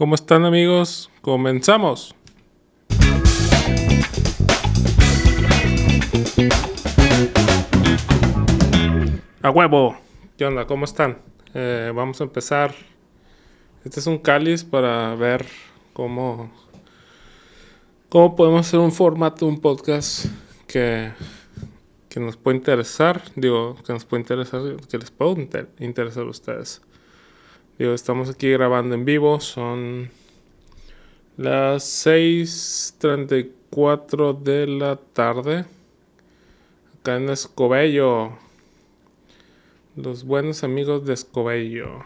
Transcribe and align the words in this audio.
¿Cómo 0.00 0.14
están 0.14 0.46
amigos? 0.46 1.10
Comenzamos. 1.20 2.14
A 9.42 9.50
huevo. 9.50 9.98
¿Qué 10.38 10.46
onda? 10.46 10.66
¿Cómo 10.66 10.86
están? 10.86 11.18
Eh, 11.52 11.92
vamos 11.94 12.18
a 12.22 12.24
empezar. 12.24 12.74
Este 13.84 14.00
es 14.00 14.06
un 14.06 14.16
cáliz 14.16 14.64
para 14.64 15.14
ver 15.16 15.44
cómo, 15.92 16.50
cómo 18.08 18.36
podemos 18.36 18.66
hacer 18.66 18.80
un 18.80 18.92
formato, 18.92 19.44
un 19.44 19.60
podcast 19.60 20.24
que, 20.66 21.12
que 22.08 22.20
nos 22.20 22.38
puede 22.38 22.56
interesar. 22.56 23.20
Digo, 23.36 23.76
que 23.86 23.92
nos 23.92 24.06
puede 24.06 24.22
interesar, 24.22 24.62
que 24.90 24.96
les 24.96 25.10
puede 25.10 25.46
interesar 25.78 26.22
a 26.22 26.30
ustedes. 26.30 26.80
Digo, 27.80 27.94
estamos 27.94 28.28
aquí 28.28 28.50
grabando 28.50 28.94
en 28.94 29.06
vivo. 29.06 29.40
Son 29.40 30.10
las 31.38 32.06
6.34 32.06 34.38
de 34.38 34.66
la 34.66 34.96
tarde. 34.96 35.64
Acá 37.00 37.16
en 37.16 37.30
Escobello. 37.30 38.32
Los 39.96 40.24
buenos 40.24 40.62
amigos 40.62 41.06
de 41.06 41.14
Escobello. 41.14 42.04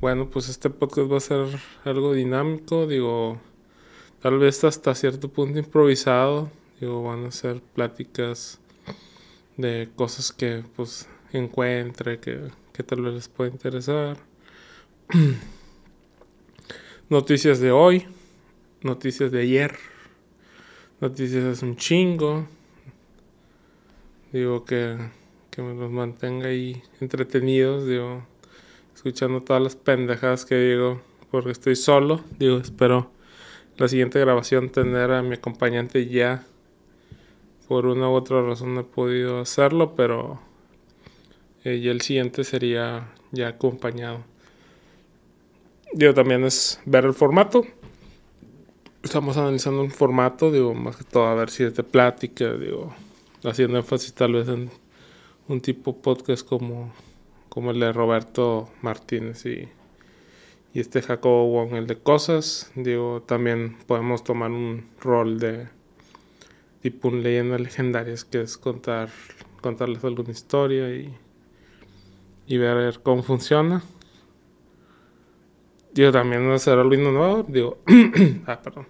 Bueno, 0.00 0.30
pues 0.30 0.48
este 0.48 0.70
podcast 0.70 1.12
va 1.12 1.18
a 1.18 1.20
ser 1.20 1.60
algo 1.84 2.14
dinámico. 2.14 2.86
Digo, 2.86 3.38
tal 4.22 4.38
vez 4.38 4.64
hasta 4.64 4.94
cierto 4.94 5.28
punto 5.28 5.58
improvisado. 5.58 6.50
Digo, 6.80 7.02
van 7.02 7.26
a 7.26 7.30
ser 7.30 7.60
pláticas 7.60 8.58
de 9.58 9.90
cosas 9.96 10.32
que 10.32 10.64
pues 10.76 11.06
encuentre, 11.34 12.20
que 12.20 12.61
que 12.72 12.82
tal 12.82 13.02
vez 13.02 13.14
les 13.14 13.28
pueda 13.28 13.50
interesar. 13.50 14.16
noticias 17.08 17.60
de 17.60 17.70
hoy, 17.70 18.06
noticias 18.82 19.30
de 19.30 19.42
ayer, 19.42 19.76
noticias 21.00 21.44
es 21.44 21.62
un 21.62 21.76
chingo. 21.76 22.46
Digo 24.32 24.64
que, 24.64 24.96
que 25.50 25.60
me 25.60 25.74
los 25.74 25.90
mantenga 25.90 26.48
ahí 26.48 26.82
entretenidos, 27.00 27.86
digo, 27.86 28.26
escuchando 28.94 29.42
todas 29.42 29.62
las 29.62 29.76
pendejadas 29.76 30.46
que 30.46 30.56
digo, 30.56 31.02
porque 31.30 31.50
estoy 31.50 31.76
solo. 31.76 32.24
Digo, 32.38 32.56
espero 32.56 33.10
la 33.76 33.88
siguiente 33.88 34.18
grabación 34.20 34.70
tener 34.70 35.12
a 35.12 35.22
mi 35.22 35.34
acompañante 35.34 36.06
ya. 36.06 36.46
Por 37.68 37.86
una 37.86 38.08
u 38.08 38.12
otra 38.12 38.42
razón 38.42 38.74
no 38.74 38.80
he 38.80 38.84
podido 38.84 39.40
hacerlo, 39.40 39.94
pero 39.94 40.40
eh, 41.64 41.76
y 41.76 41.88
el 41.88 42.00
siguiente 42.00 42.44
sería 42.44 43.08
ya 43.30 43.48
acompañado. 43.48 44.24
Digo, 45.92 46.14
también 46.14 46.44
es 46.44 46.80
ver 46.86 47.04
el 47.04 47.14
formato. 47.14 47.66
Estamos 49.02 49.36
analizando 49.36 49.82
un 49.82 49.90
formato, 49.90 50.50
digo, 50.50 50.74
más 50.74 50.96
que 50.96 51.04
todo 51.04 51.26
a 51.26 51.34
ver 51.34 51.50
si 51.50 51.64
es 51.64 51.74
de 51.74 51.82
plática, 51.82 52.54
digo, 52.54 52.94
haciendo 53.44 53.78
énfasis 53.78 54.14
tal 54.14 54.34
vez 54.34 54.48
en 54.48 54.70
un 55.48 55.60
tipo 55.60 56.00
podcast 56.00 56.46
como, 56.46 56.92
como 57.48 57.72
el 57.72 57.80
de 57.80 57.92
Roberto 57.92 58.70
Martínez 58.80 59.44
y, 59.44 59.68
y 60.72 60.80
este 60.80 61.02
Jacobo 61.02 61.50
Wong, 61.50 61.74
el 61.74 61.86
de 61.86 61.98
cosas. 61.98 62.70
Digo, 62.74 63.22
también 63.26 63.76
podemos 63.86 64.24
tomar 64.24 64.50
un 64.50 64.86
rol 65.00 65.38
de 65.38 65.68
tipo 66.80 67.08
un 67.08 67.22
leyenda 67.22 67.58
legendarias 67.58 68.24
que 68.24 68.40
es 68.40 68.58
contar 68.58 69.08
contarles 69.60 70.02
alguna 70.04 70.32
historia 70.32 70.90
y 70.90 71.14
y 72.46 72.58
ver 72.58 73.00
cómo 73.02 73.22
funciona. 73.22 73.82
Digo, 75.92 76.10
también 76.10 76.50
hacer 76.50 76.78
algo 76.78 76.94
innovador, 76.94 77.46
digo, 77.48 77.78
ah, 78.46 78.60
perdón, 78.62 78.86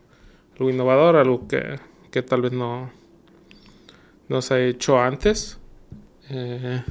algo 0.59 0.70
innovador, 0.70 1.17
algo 1.17 1.48
que, 1.48 1.81
que 2.11 2.22
tal 2.22 2.42
vez 2.42 2.53
no, 2.53 2.91
no 4.28 4.43
se 4.43 4.54
ha 4.54 4.60
hecho 4.60 5.00
antes. 5.00 5.59
Eh, 6.31 6.82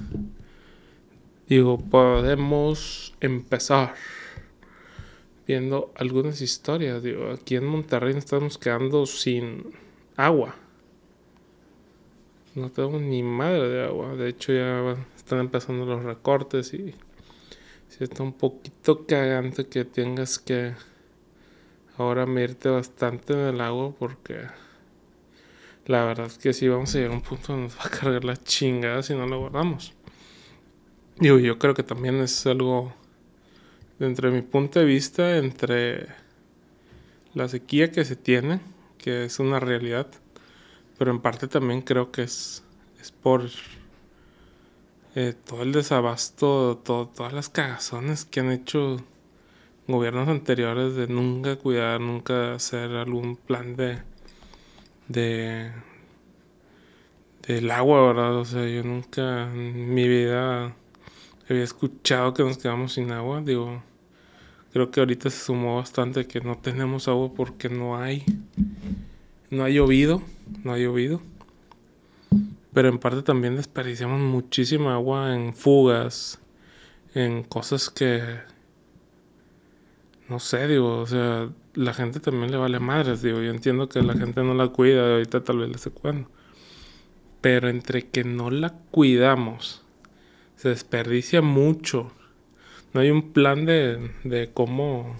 digo, 1.47 1.77
podemos 1.79 3.15
empezar 3.21 3.95
viendo 5.47 5.91
algunas 5.95 6.41
historias. 6.41 7.01
Digo, 7.01 7.31
aquí 7.31 7.55
en 7.55 7.65
Monterrey 7.65 8.15
estamos 8.15 8.57
quedando 8.57 9.05
sin 9.05 9.73
agua. 10.17 10.55
No 12.53 12.69
tengo 12.69 12.99
ni 12.99 13.23
madre 13.23 13.69
de 13.69 13.85
agua. 13.85 14.15
De 14.15 14.29
hecho, 14.29 14.51
ya 14.53 14.95
están 15.31 15.45
empezando 15.45 15.85
los 15.85 16.03
recortes 16.03 16.73
y 16.73 16.93
si 17.87 18.03
está 18.03 18.21
un 18.21 18.33
poquito 18.33 19.05
cagante 19.05 19.65
que 19.65 19.85
tengas 19.85 20.39
que 20.39 20.73
ahora 21.97 22.25
medirte 22.25 22.67
bastante 22.67 23.31
en 23.31 23.39
el 23.39 23.61
agua 23.61 23.95
porque 23.97 24.47
la 25.85 26.03
verdad 26.03 26.25
es 26.25 26.37
que 26.37 26.51
si 26.51 26.67
vamos 26.67 26.93
a 26.93 26.97
llegar 26.97 27.13
a 27.13 27.15
un 27.15 27.21
punto 27.21 27.53
donde 27.53 27.69
nos 27.69 27.77
va 27.79 27.85
a 27.85 27.89
cargar 27.89 28.25
la 28.25 28.35
chingada 28.35 29.03
si 29.03 29.13
no 29.13 29.25
lo 29.25 29.39
guardamos. 29.39 29.93
Digo, 31.17 31.39
yo 31.39 31.57
creo 31.57 31.75
que 31.75 31.83
también 31.83 32.15
es 32.15 32.45
algo, 32.45 32.93
entre 34.01 34.31
mi 34.31 34.41
punto 34.41 34.81
de 34.81 34.85
vista, 34.85 35.37
entre 35.37 36.07
la 37.33 37.47
sequía 37.47 37.89
que 37.89 38.03
se 38.03 38.17
tiene, 38.17 38.59
que 38.97 39.23
es 39.23 39.39
una 39.39 39.61
realidad, 39.61 40.07
pero 40.97 41.09
en 41.09 41.21
parte 41.21 41.47
también 41.47 41.83
creo 41.83 42.11
que 42.11 42.23
es, 42.23 42.65
es 42.99 43.13
por 43.13 43.49
eh, 45.15 45.33
todo 45.45 45.63
el 45.63 45.71
desabasto, 45.71 46.81
todas 46.83 47.33
las 47.33 47.49
cagazones 47.49 48.25
que 48.25 48.39
han 48.39 48.51
hecho 48.51 48.97
gobiernos 49.87 50.29
anteriores 50.29 50.95
de 50.95 51.07
nunca 51.07 51.57
cuidar, 51.57 51.99
nunca 51.99 52.53
hacer 52.53 52.91
algún 52.91 53.35
plan 53.35 53.75
de, 53.75 53.99
de 55.07 55.71
del 57.47 57.71
agua, 57.71 58.07
¿verdad? 58.07 58.35
O 58.35 58.45
sea, 58.45 58.67
yo 58.67 58.83
nunca 58.83 59.51
en 59.51 59.93
mi 59.93 60.07
vida 60.07 60.75
había 61.49 61.63
escuchado 61.63 62.33
que 62.33 62.43
nos 62.43 62.57
quedamos 62.57 62.93
sin 62.93 63.11
agua. 63.11 63.41
Digo, 63.41 63.83
creo 64.71 64.91
que 64.91 64.99
ahorita 64.99 65.29
se 65.29 65.45
sumó 65.45 65.77
bastante 65.77 66.27
que 66.27 66.41
no 66.41 66.57
tenemos 66.57 67.07
agua 67.07 67.33
porque 67.35 67.69
no 67.69 67.97
hay, 67.97 68.23
no 69.49 69.63
ha 69.63 69.69
llovido, 69.69 70.21
no 70.63 70.73
ha 70.73 70.77
llovido. 70.77 71.21
Pero 72.73 72.89
en 72.89 72.99
parte 72.99 73.21
también 73.21 73.55
desperdiciamos 73.55 74.19
muchísima 74.19 74.93
agua 74.93 75.35
en 75.35 75.53
fugas, 75.53 76.39
en 77.13 77.43
cosas 77.43 77.89
que... 77.89 78.39
No 80.29 80.39
sé, 80.39 80.67
digo, 80.67 80.99
o 80.99 81.07
sea, 81.07 81.49
la 81.73 81.93
gente 81.93 82.21
también 82.21 82.51
le 82.51 82.57
vale 82.57 82.79
madres, 82.79 83.21
digo, 83.21 83.41
yo 83.41 83.51
entiendo 83.51 83.89
que 83.89 84.01
la 84.01 84.13
gente 84.13 84.43
no 84.43 84.53
la 84.53 84.69
cuida, 84.69 85.13
ahorita 85.13 85.43
tal 85.43 85.57
vez 85.59 85.69
le 85.69 85.77
sé 85.77 85.91
cuándo. 85.91 86.29
Pero 87.41 87.67
entre 87.67 88.07
que 88.07 88.23
no 88.23 88.49
la 88.49 88.69
cuidamos, 88.91 89.83
se 90.55 90.69
desperdicia 90.69 91.41
mucho. 91.41 92.11
No 92.93 93.01
hay 93.01 93.09
un 93.09 93.33
plan 93.33 93.65
de, 93.65 94.11
de 94.23 94.51
cómo 94.53 95.15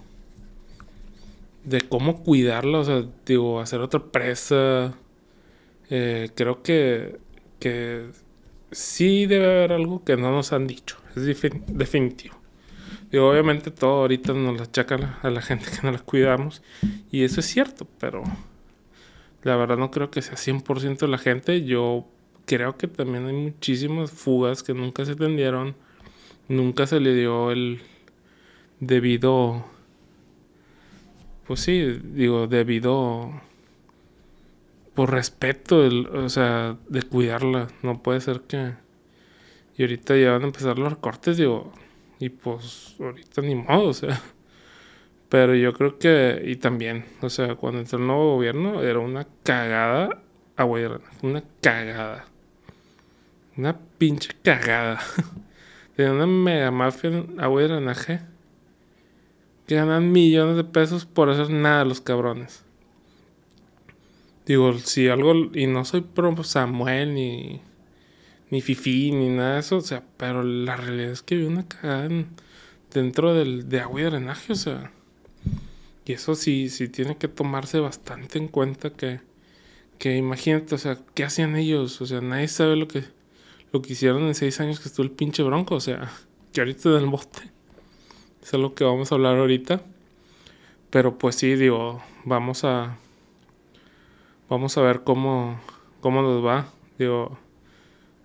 de 1.63 1.81
cómo 1.81 2.23
cuidarla, 2.23 2.79
o 2.79 2.84
sea, 2.84 3.06
digo, 3.25 3.59
hacer 3.59 3.81
otra 3.81 4.00
presa. 4.00 4.94
Eh, 5.90 6.29
creo 6.35 6.63
que 6.63 7.19
que 7.61 8.09
sí 8.72 9.27
debe 9.27 9.45
haber 9.45 9.73
algo 9.73 10.03
que 10.03 10.17
no 10.17 10.31
nos 10.31 10.51
han 10.51 10.67
dicho. 10.67 10.97
Es 11.16 11.23
definitivo. 11.67 12.35
Y 13.11 13.17
obviamente 13.17 13.72
todo 13.72 14.01
ahorita 14.01 14.33
nos 14.33 14.57
la 14.57 14.63
achaca 14.63 15.19
a 15.22 15.29
la, 15.29 15.41
gente 15.41 15.66
que 15.72 15.85
no 15.85 15.91
la 15.91 15.99
cuidamos. 15.99 16.61
Y 17.11 17.23
eso 17.23 17.39
es 17.39 17.45
cierto, 17.45 17.88
pero 17.99 18.23
la 19.44 19.55
verdad 19.55 19.77
no 19.77 19.91
creo 19.91 20.09
que 20.09 20.22
sea 20.22 20.35
100% 20.35 20.97
de 20.97 21.07
la 21.07 21.17
gente. 21.17 21.63
Yo 21.63 22.07
creo 22.45 22.77
que 22.77 22.88
también 22.88 23.27
hay 23.27 23.33
muchísimas 23.33 24.11
fugas 24.11 24.63
que 24.63 24.73
nunca 24.73 25.05
se 25.05 25.11
atendieron. 25.11 25.75
Nunca 26.47 26.88
se 26.88 26.99
le 26.99 27.13
dio 27.13 27.51
el 27.51 27.81
debido... 28.79 29.63
Pues 31.46 31.59
sí, 31.59 31.99
digo, 32.13 32.47
debido 32.47 33.31
por 34.93 35.11
respeto, 35.11 35.88
o 36.14 36.29
sea, 36.29 36.78
de 36.90 37.02
cuidarla. 37.03 37.67
No 37.82 38.02
puede 38.02 38.22
ser 38.22 38.41
que. 38.41 38.73
Y 39.78 39.84
ahorita 39.84 40.17
ya 40.17 40.32
van 40.32 40.43
a 40.43 40.46
empezar 40.46 40.78
los 40.78 40.91
recortes, 40.93 41.38
digo. 41.38 41.72
Y 42.20 42.29
pues 42.29 42.96
ahorita 42.99 43.41
ni 43.41 43.55
modo, 43.55 43.90
o 43.90 43.93
sea. 43.93 44.22
Pero 45.29 45.55
yo 45.55 45.73
creo 45.73 45.97
que. 45.97 46.41
Y 46.46 46.58
también, 46.58 47.05
o 47.22 47.29
sea, 47.29 47.55
cuando 47.55 47.79
entró 47.79 47.99
el 47.99 48.08
nuevo 48.08 48.35
gobierno, 48.35 48.82
era 48.82 48.99
una 48.99 49.28
cagada 49.43 50.22
a 50.58 50.66
Una 50.66 51.44
cagada. 51.61 52.26
Una 53.58 53.78
pinche 53.97 54.29
cagada. 54.44 54.99
Tenía 55.96 56.14
una 56.14 56.28
mega 56.28 56.72
mafia 56.72 57.09
en 57.09 57.40
agua 57.40 57.61
que 59.67 59.76
ganan 59.76 60.11
millones 60.11 60.58
de 60.58 60.64
pesos 60.64 61.05
por 61.05 61.29
hacer 61.29 61.49
nada 61.49 61.85
los 61.85 62.02
cabrones. 62.02 62.66
Digo, 64.46 64.73
si 64.79 65.08
algo, 65.08 65.34
y 65.53 65.67
no 65.67 65.85
soy 65.85 66.02
pro 66.02 66.43
Samuel, 66.43 67.14
ni, 67.14 67.61
ni 68.49 68.61
Fifi, 68.61 69.11
ni 69.11 69.29
nada 69.29 69.55
de 69.55 69.59
eso, 69.59 69.78
o 69.78 69.82
sea, 69.82 70.03
pero 70.17 70.43
la 70.43 70.76
realidad 70.76 71.11
es 71.11 71.22
que 71.22 71.38
vi 71.38 71.43
una 71.46 71.67
cagada 71.67 72.09
dentro 72.93 73.34
del, 73.34 73.70
de 73.70 73.79
agua 73.79 74.02
y 74.02 74.03
drenaje, 74.05 74.53
o 74.53 74.55
sea, 74.55 74.91
Y 76.05 76.14
eso 76.14 76.35
sí, 76.35 76.70
sí 76.70 76.90
tiene 76.90 77.17
que 77.17 77.28
tomarse 77.28 77.79
bastante 77.79 78.40
en 78.40 78.47
cuenta 78.47 78.91
que, 78.91 79.22
que 79.99 80.17
imagínate, 80.17 80.76
o 80.76 80.78
sea, 80.78 80.97
¿qué 81.14 81.23
hacían 81.23 81.55
ellos? 81.55 82.02
O 82.02 82.05
sea, 82.05 82.22
nadie 82.22 82.47
sabe 82.47 82.76
lo 82.76 82.87
que, 82.87 83.03
lo 83.72 83.82
que 83.82 83.94
hicieron 83.94 84.23
en 84.23 84.35
seis 84.35 84.59
años 84.59 84.79
que 84.79 84.90
estuvo 84.90 85.05
el 85.05 85.11
pinche 85.11 85.44
bronco, 85.44 85.76
o 85.76 85.79
sea, 85.79 86.11
que 86.53 86.61
ahorita 86.61 86.90
en 86.90 86.96
el 86.96 87.05
bote. 87.08 87.41
Eso 88.44 88.58
es 88.58 88.61
lo 88.61 88.73
que 88.73 88.84
vamos 88.84 89.11
a 89.11 89.16
hablar 89.16 89.37
ahorita. 89.37 89.82
Pero 90.90 91.17
pues 91.17 91.35
sí, 91.35 91.55
digo, 91.55 92.02
vamos 92.26 92.64
a. 92.64 92.97
Vamos 94.51 94.77
a 94.77 94.81
ver 94.81 95.05
cómo, 95.05 95.57
cómo 96.01 96.21
nos 96.21 96.45
va. 96.45 96.65
Digo, 96.99 97.37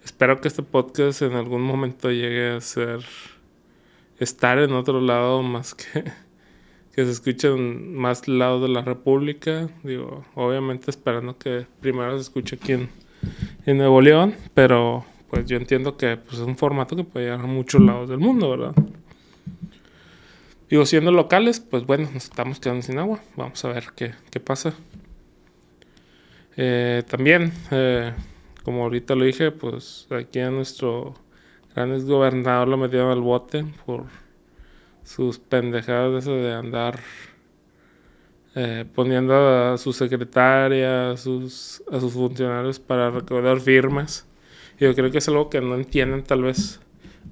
espero 0.04 0.40
que 0.40 0.48
este 0.48 0.64
podcast 0.64 1.22
en 1.22 1.34
algún 1.34 1.62
momento 1.62 2.10
llegue 2.10 2.56
a 2.56 2.60
ser. 2.60 2.98
estar 4.18 4.58
en 4.58 4.72
otro 4.72 5.00
lado 5.00 5.44
más 5.44 5.76
que. 5.76 6.02
que 6.96 7.04
se 7.04 7.12
escuche 7.12 7.46
en 7.46 7.94
más 7.94 8.26
lados 8.26 8.60
de 8.60 8.66
la 8.66 8.82
República. 8.82 9.68
Digo, 9.84 10.24
obviamente 10.34 10.90
esperando 10.90 11.38
que 11.38 11.64
primero 11.80 12.16
se 12.16 12.22
escuche 12.22 12.56
aquí 12.56 12.72
en, 12.72 12.88
en 13.64 13.78
Nuevo 13.78 14.00
León. 14.00 14.34
Pero 14.52 15.04
pues 15.30 15.46
yo 15.46 15.56
entiendo 15.56 15.96
que 15.96 16.16
pues, 16.16 16.40
es 16.40 16.44
un 16.44 16.56
formato 16.56 16.96
que 16.96 17.04
puede 17.04 17.26
llegar 17.26 17.38
a 17.38 17.46
muchos 17.46 17.80
lados 17.80 18.08
del 18.08 18.18
mundo, 18.18 18.50
¿verdad? 18.50 18.74
Digo, 20.68 20.86
siendo 20.86 21.12
locales, 21.12 21.60
pues 21.60 21.86
bueno, 21.86 22.10
nos 22.12 22.24
estamos 22.24 22.58
quedando 22.58 22.82
sin 22.82 22.98
agua. 22.98 23.20
Vamos 23.36 23.64
a 23.64 23.68
ver 23.68 23.92
qué, 23.94 24.12
qué 24.32 24.40
pasa. 24.40 24.74
Eh, 26.56 27.02
también, 27.06 27.52
eh, 27.70 28.14
como 28.64 28.84
ahorita 28.84 29.14
lo 29.14 29.24
dije, 29.24 29.50
pues 29.50 30.06
aquí 30.10 30.40
a 30.40 30.50
nuestro 30.50 31.14
gran 31.74 31.92
exgobernador 31.92 32.68
lo 32.68 32.78
metieron 32.78 33.10
al 33.10 33.20
bote 33.20 33.66
por 33.84 34.04
sus 35.04 35.38
pendejadas 35.38 36.24
de, 36.24 36.54
andar 36.54 36.98
eh, 38.54 38.86
poniendo 38.94 39.34
a 39.34 39.76
su 39.76 39.92
secretaria, 39.92 41.10
a 41.10 41.16
sus, 41.18 41.82
a 41.92 42.00
sus 42.00 42.14
funcionarios 42.14 42.80
para 42.80 43.10
recaudar 43.10 43.60
firmas. 43.60 44.26
Yo 44.80 44.94
creo 44.94 45.10
que 45.10 45.18
es 45.18 45.28
algo 45.28 45.50
que 45.50 45.60
no 45.60 45.74
entienden 45.74 46.24
tal 46.24 46.42
vez 46.42 46.80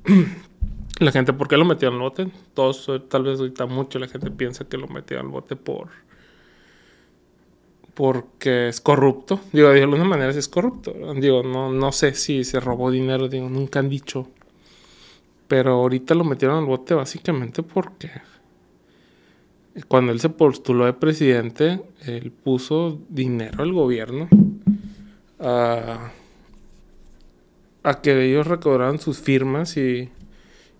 la 1.00 1.12
gente, 1.12 1.32
¿por 1.32 1.48
qué 1.48 1.56
lo 1.56 1.64
metieron 1.64 1.94
al 1.94 2.02
bote? 2.02 2.28
Todos, 2.52 2.90
tal 3.08 3.22
vez 3.22 3.40
ahorita 3.40 3.64
mucho 3.64 3.98
la 3.98 4.08
gente 4.08 4.30
piensa 4.30 4.66
que 4.68 4.76
lo 4.76 4.86
metieron 4.86 5.26
al 5.26 5.32
bote 5.32 5.56
por... 5.56 5.88
Porque 7.94 8.68
es 8.68 8.80
corrupto. 8.80 9.40
Digo, 9.52 9.70
de 9.70 9.82
alguna 9.82 10.04
manera 10.04 10.30
es 10.30 10.48
corrupto. 10.48 10.92
Digo, 11.14 11.42
no, 11.42 11.72
no 11.72 11.92
sé 11.92 12.14
si 12.14 12.44
se 12.44 12.60
robó 12.60 12.90
dinero, 12.90 13.28
digo, 13.28 13.48
nunca 13.48 13.78
han 13.78 13.88
dicho. 13.88 14.28
Pero 15.48 15.72
ahorita 15.72 16.14
lo 16.14 16.24
metieron 16.24 16.58
al 16.58 16.64
bote 16.64 16.94
básicamente 16.94 17.62
porque 17.62 18.10
cuando 19.88 20.12
él 20.12 20.20
se 20.20 20.30
postuló 20.30 20.86
de 20.86 20.92
presidente, 20.94 21.82
él 22.06 22.32
puso 22.32 22.98
dinero 23.08 23.62
al 23.62 23.72
gobierno 23.72 24.28
a, 25.38 26.10
a 27.82 28.00
que 28.00 28.24
ellos 28.24 28.46
recobraran 28.46 28.98
sus 28.98 29.18
firmas 29.18 29.76
y 29.76 30.08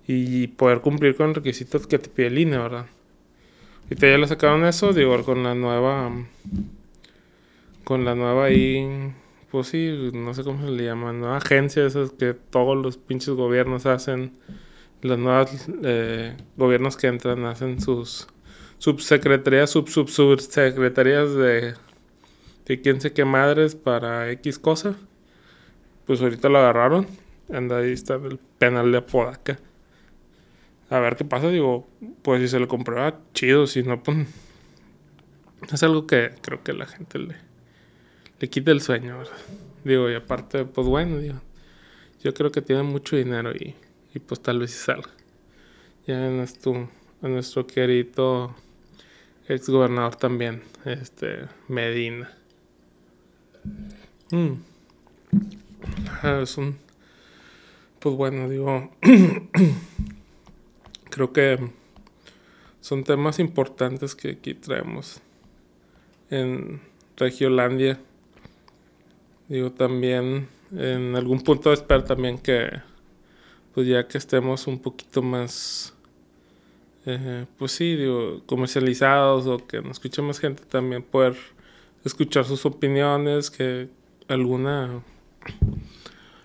y 0.07 0.49
poder 0.49 0.81
cumplir 0.81 1.17
con 1.17 1.35
requisitos 1.35 1.87
que 1.87 1.99
te 1.99 2.09
pide 2.11 2.27
el 2.29 2.39
INE, 2.39 2.59
¿verdad? 2.59 2.87
Ahorita 3.85 4.07
ya 4.07 4.19
le 4.19 4.29
sacaron 4.29 4.65
eso, 4.65 4.93
digo, 4.93 5.23
con 5.25 5.43
la 5.43 5.55
nueva. 5.55 6.11
Con 7.85 8.05
la 8.05 8.15
nueva 8.15 8.47
ahí. 8.47 9.13
Pues 9.51 9.69
sí, 9.69 10.11
no 10.13 10.35
sé 10.35 10.43
cómo 10.43 10.65
se 10.65 10.71
le 10.71 10.85
llama. 10.85 11.13
Nueva 11.13 11.37
agencia, 11.37 11.87
esas 11.87 12.11
que 12.11 12.35
todos 12.35 12.77
los 12.77 12.97
pinches 12.97 13.35
gobiernos 13.35 13.87
hacen. 13.87 14.33
Las 15.03 15.19
nuevas 15.19 15.69
eh, 15.83 16.37
gobiernos 16.57 16.97
que 16.97 17.09
entran 17.09 17.45
hacen 17.45 17.81
sus 17.81 18.27
subsecretarías, 18.79 19.71
sub, 19.71 19.89
sub, 19.89 20.09
subsecretarías 20.09 21.35
de. 21.35 21.75
de 22.67 22.81
quién 22.81 23.01
sé 23.01 23.13
qué 23.13 23.25
madres 23.25 23.75
para 23.75 24.31
X 24.33 24.59
cosa. 24.59 24.97
Pues 26.07 26.21
ahorita 26.21 26.49
lo 26.49 26.59
agarraron. 26.59 27.07
Anda 27.53 27.79
ahí 27.79 27.93
está 27.93 28.15
el 28.15 28.39
penal 28.59 28.91
de 28.91 28.99
Apodaca 28.99 29.59
a 30.91 31.01
ver 31.01 31.17
qué 31.17 31.25
pasa. 31.25 31.49
Digo, 31.49 31.87
pues 32.23 32.41
si 32.41 32.49
se 32.49 32.59
lo 32.59 32.69
comprueba, 32.69 33.19
chido. 33.33 33.67
Si 33.67 33.83
no, 33.83 34.03
pues. 34.03 34.29
Es 35.73 35.83
algo 35.83 36.07
que 36.07 36.33
creo 36.43 36.63
que 36.63 36.73
la 36.75 36.87
gente 36.87 37.19
le, 37.19 37.37
le 38.41 38.49
quita 38.49 38.71
el 38.71 38.81
sueño, 38.81 39.19
¿verdad? 39.19 39.37
Digo, 39.85 40.11
y 40.11 40.15
aparte, 40.15 40.65
pues 40.65 40.87
bueno, 40.87 41.19
digo. 41.19 41.41
Yo 42.23 42.33
creo 42.33 42.51
que 42.51 42.63
tiene 42.63 42.83
mucho 42.83 43.17
dinero 43.17 43.53
y, 43.53 43.75
y 44.15 44.19
pues 44.19 44.41
tal 44.41 44.59
vez 44.59 44.73
salga. 44.73 45.11
Ya 46.07 46.27
en 46.27 46.39
nuestro, 46.39 46.89
en 47.23 47.33
nuestro 47.33 47.67
querido 47.67 48.55
ex 49.49 49.69
gobernador 49.69 50.17
también, 50.17 50.63
este, 50.85 51.49
Medina. 51.69 52.33
Mm. 54.31 54.55
Ah, 56.23 56.41
es 56.43 56.57
un. 56.57 56.79
Pues 58.01 58.15
bueno, 58.17 58.49
digo. 58.49 58.91
creo 61.15 61.33
que 61.33 61.71
son 62.81 63.05
temas 63.05 63.39
importantes 63.39 64.17
que 64.17 64.33
aquí 64.33 64.55
traemos 64.55 65.21
en 66.29 66.81
Regiolandia. 67.17 68.01
Digo 69.49 69.73
también, 69.73 70.49
en 70.75 71.15
algún 71.17 71.41
punto 71.41 71.73
espero 71.73 72.05
también 72.05 72.39
que, 72.39 72.71
pues 73.75 73.87
ya 73.87 74.07
que 74.09 74.19
estemos 74.19 74.67
un 74.67 74.79
poquito 74.79 75.23
más, 75.23 75.95
eh, 77.07 77.47
pues 77.59 77.73
sí, 77.73 77.97
digo, 77.97 78.43
comercializados 78.47 79.47
o 79.47 79.67
que 79.67 79.83
nos 79.83 79.93
escuche 79.93 80.23
más 80.23 80.39
gente, 80.39 80.63
también 80.65 81.03
poder 81.03 81.37
escuchar 82.05 82.45
sus 82.45 82.65
opiniones, 82.65 83.51
que 83.51 83.89
alguna 84.29 85.03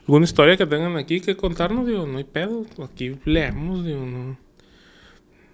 alguna 0.09 0.25
historia 0.25 0.57
que 0.57 0.65
tengan 0.65 0.97
aquí 0.97 1.21
que 1.21 1.37
contarnos, 1.37 1.85
digo, 1.85 2.07
no 2.07 2.17
hay 2.17 2.23
pedo, 2.23 2.65
aquí 2.83 3.19
leemos, 3.25 3.85
digo, 3.85 4.05
no. 4.05 4.37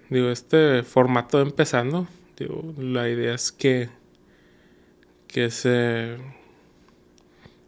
Digo, 0.08 0.30
este 0.30 0.82
formato 0.82 1.42
empezando, 1.42 2.08
digo, 2.38 2.74
la 2.78 3.08
idea 3.08 3.34
es 3.34 3.52
que, 3.52 3.90
que 5.28 5.50
se 5.50 6.16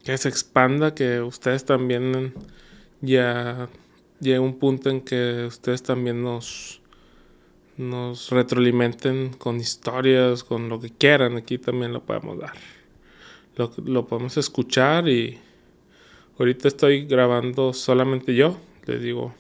que 0.08 0.16
se 0.16 0.30
expanda, 0.30 0.94
que 0.94 1.20
ustedes 1.20 1.66
también 1.66 2.32
ya 3.02 3.68
llegue 4.20 4.38
un 4.38 4.58
punto 4.58 4.88
en 4.88 5.02
que 5.02 5.44
ustedes 5.44 5.82
también 5.82 6.22
nos 6.22 6.80
nos 7.76 8.30
retroalimenten 8.30 9.34
con 9.36 9.60
historias, 9.60 10.44
con 10.44 10.70
lo 10.70 10.80
que 10.80 10.88
quieran, 10.88 11.36
aquí 11.36 11.58
también 11.58 11.92
lo 11.92 12.06
podemos 12.06 12.38
dar. 12.38 12.54
Lo, 13.56 13.70
lo 13.84 14.06
podemos 14.06 14.38
escuchar 14.38 15.10
y 15.10 15.38
ahorita 16.38 16.68
estoy 16.68 17.04
grabando 17.04 17.74
solamente 17.74 18.34
yo, 18.34 18.56
les 18.86 19.02
digo, 19.02 19.34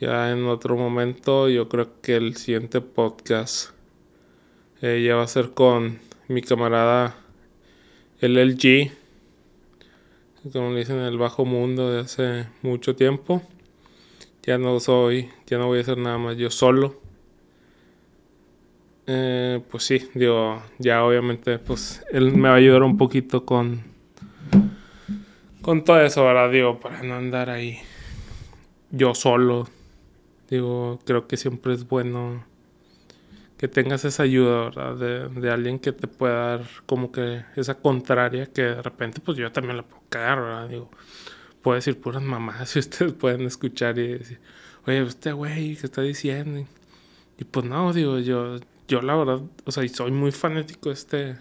ya 0.00 0.32
en 0.32 0.46
otro 0.46 0.76
momento, 0.76 1.48
yo 1.48 1.68
creo 1.68 2.00
que 2.02 2.16
el 2.16 2.34
siguiente 2.34 2.80
podcast 2.80 3.70
eh, 4.82 5.04
ya 5.06 5.14
va 5.14 5.22
a 5.22 5.28
ser 5.28 5.52
con 5.52 6.00
mi 6.26 6.42
camarada 6.42 7.14
el 8.18 8.36
LG, 8.36 9.03
como 10.52 10.70
le 10.70 10.80
dicen, 10.80 10.98
el 10.98 11.18
bajo 11.18 11.44
mundo 11.44 11.90
de 11.90 12.00
hace 12.00 12.46
mucho 12.62 12.94
tiempo. 12.96 13.42
Ya 14.42 14.58
no 14.58 14.78
soy, 14.80 15.30
ya 15.46 15.58
no 15.58 15.66
voy 15.66 15.78
a 15.78 15.82
hacer 15.82 15.98
nada 15.98 16.18
más 16.18 16.36
yo 16.36 16.50
solo. 16.50 17.00
Eh, 19.06 19.60
pues 19.70 19.84
sí, 19.84 20.08
digo, 20.14 20.62
ya 20.78 21.04
obviamente, 21.04 21.58
pues 21.58 22.04
él 22.10 22.32
me 22.36 22.48
va 22.48 22.54
a 22.54 22.58
ayudar 22.58 22.82
un 22.82 22.96
poquito 22.96 23.44
con, 23.44 23.82
con 25.62 25.84
todo 25.84 26.00
eso, 26.00 26.24
¿verdad? 26.24 26.50
Digo, 26.50 26.80
para 26.80 27.02
no 27.02 27.14
andar 27.14 27.50
ahí 27.50 27.78
yo 28.90 29.14
solo 29.14 29.66
Digo, 30.50 31.00
creo 31.04 31.26
que 31.26 31.36
siempre 31.36 31.74
es 31.74 31.88
bueno 31.88 32.44
que 33.64 33.68
tengas 33.68 34.04
esa 34.04 34.24
ayuda, 34.24 34.64
¿verdad? 34.64 34.94
De, 34.96 35.40
de, 35.40 35.50
alguien 35.50 35.78
que 35.78 35.90
te 35.90 36.06
pueda 36.06 36.58
dar 36.58 36.66
como 36.84 37.10
que 37.10 37.46
esa 37.56 37.74
contraria 37.74 38.44
que 38.44 38.60
de 38.60 38.82
repente 38.82 39.22
pues 39.24 39.38
yo 39.38 39.50
también 39.52 39.78
la 39.78 39.82
puedo 39.84 40.02
cagar, 40.10 40.38
¿verdad? 40.42 40.68
Digo, 40.68 40.90
puedo 41.62 41.76
decir 41.76 41.98
puras 41.98 42.22
mamás 42.22 42.76
y 42.76 42.80
ustedes 42.80 43.14
pueden 43.14 43.40
escuchar 43.46 43.98
y 43.98 44.18
decir, 44.18 44.38
oye, 44.86 45.00
este 45.00 45.32
güey, 45.32 45.76
¿qué 45.76 45.86
está 45.86 46.02
diciendo? 46.02 46.66
Y 47.38 47.44
pues 47.44 47.64
no, 47.64 47.90
digo, 47.94 48.18
yo, 48.18 48.58
yo 48.86 49.00
la 49.00 49.16
verdad, 49.16 49.40
o 49.64 49.72
sea, 49.72 49.82
y 49.82 49.88
soy 49.88 50.10
muy 50.10 50.30
fanático 50.30 50.90
de 50.90 50.94
este, 50.94 51.16
de 51.16 51.38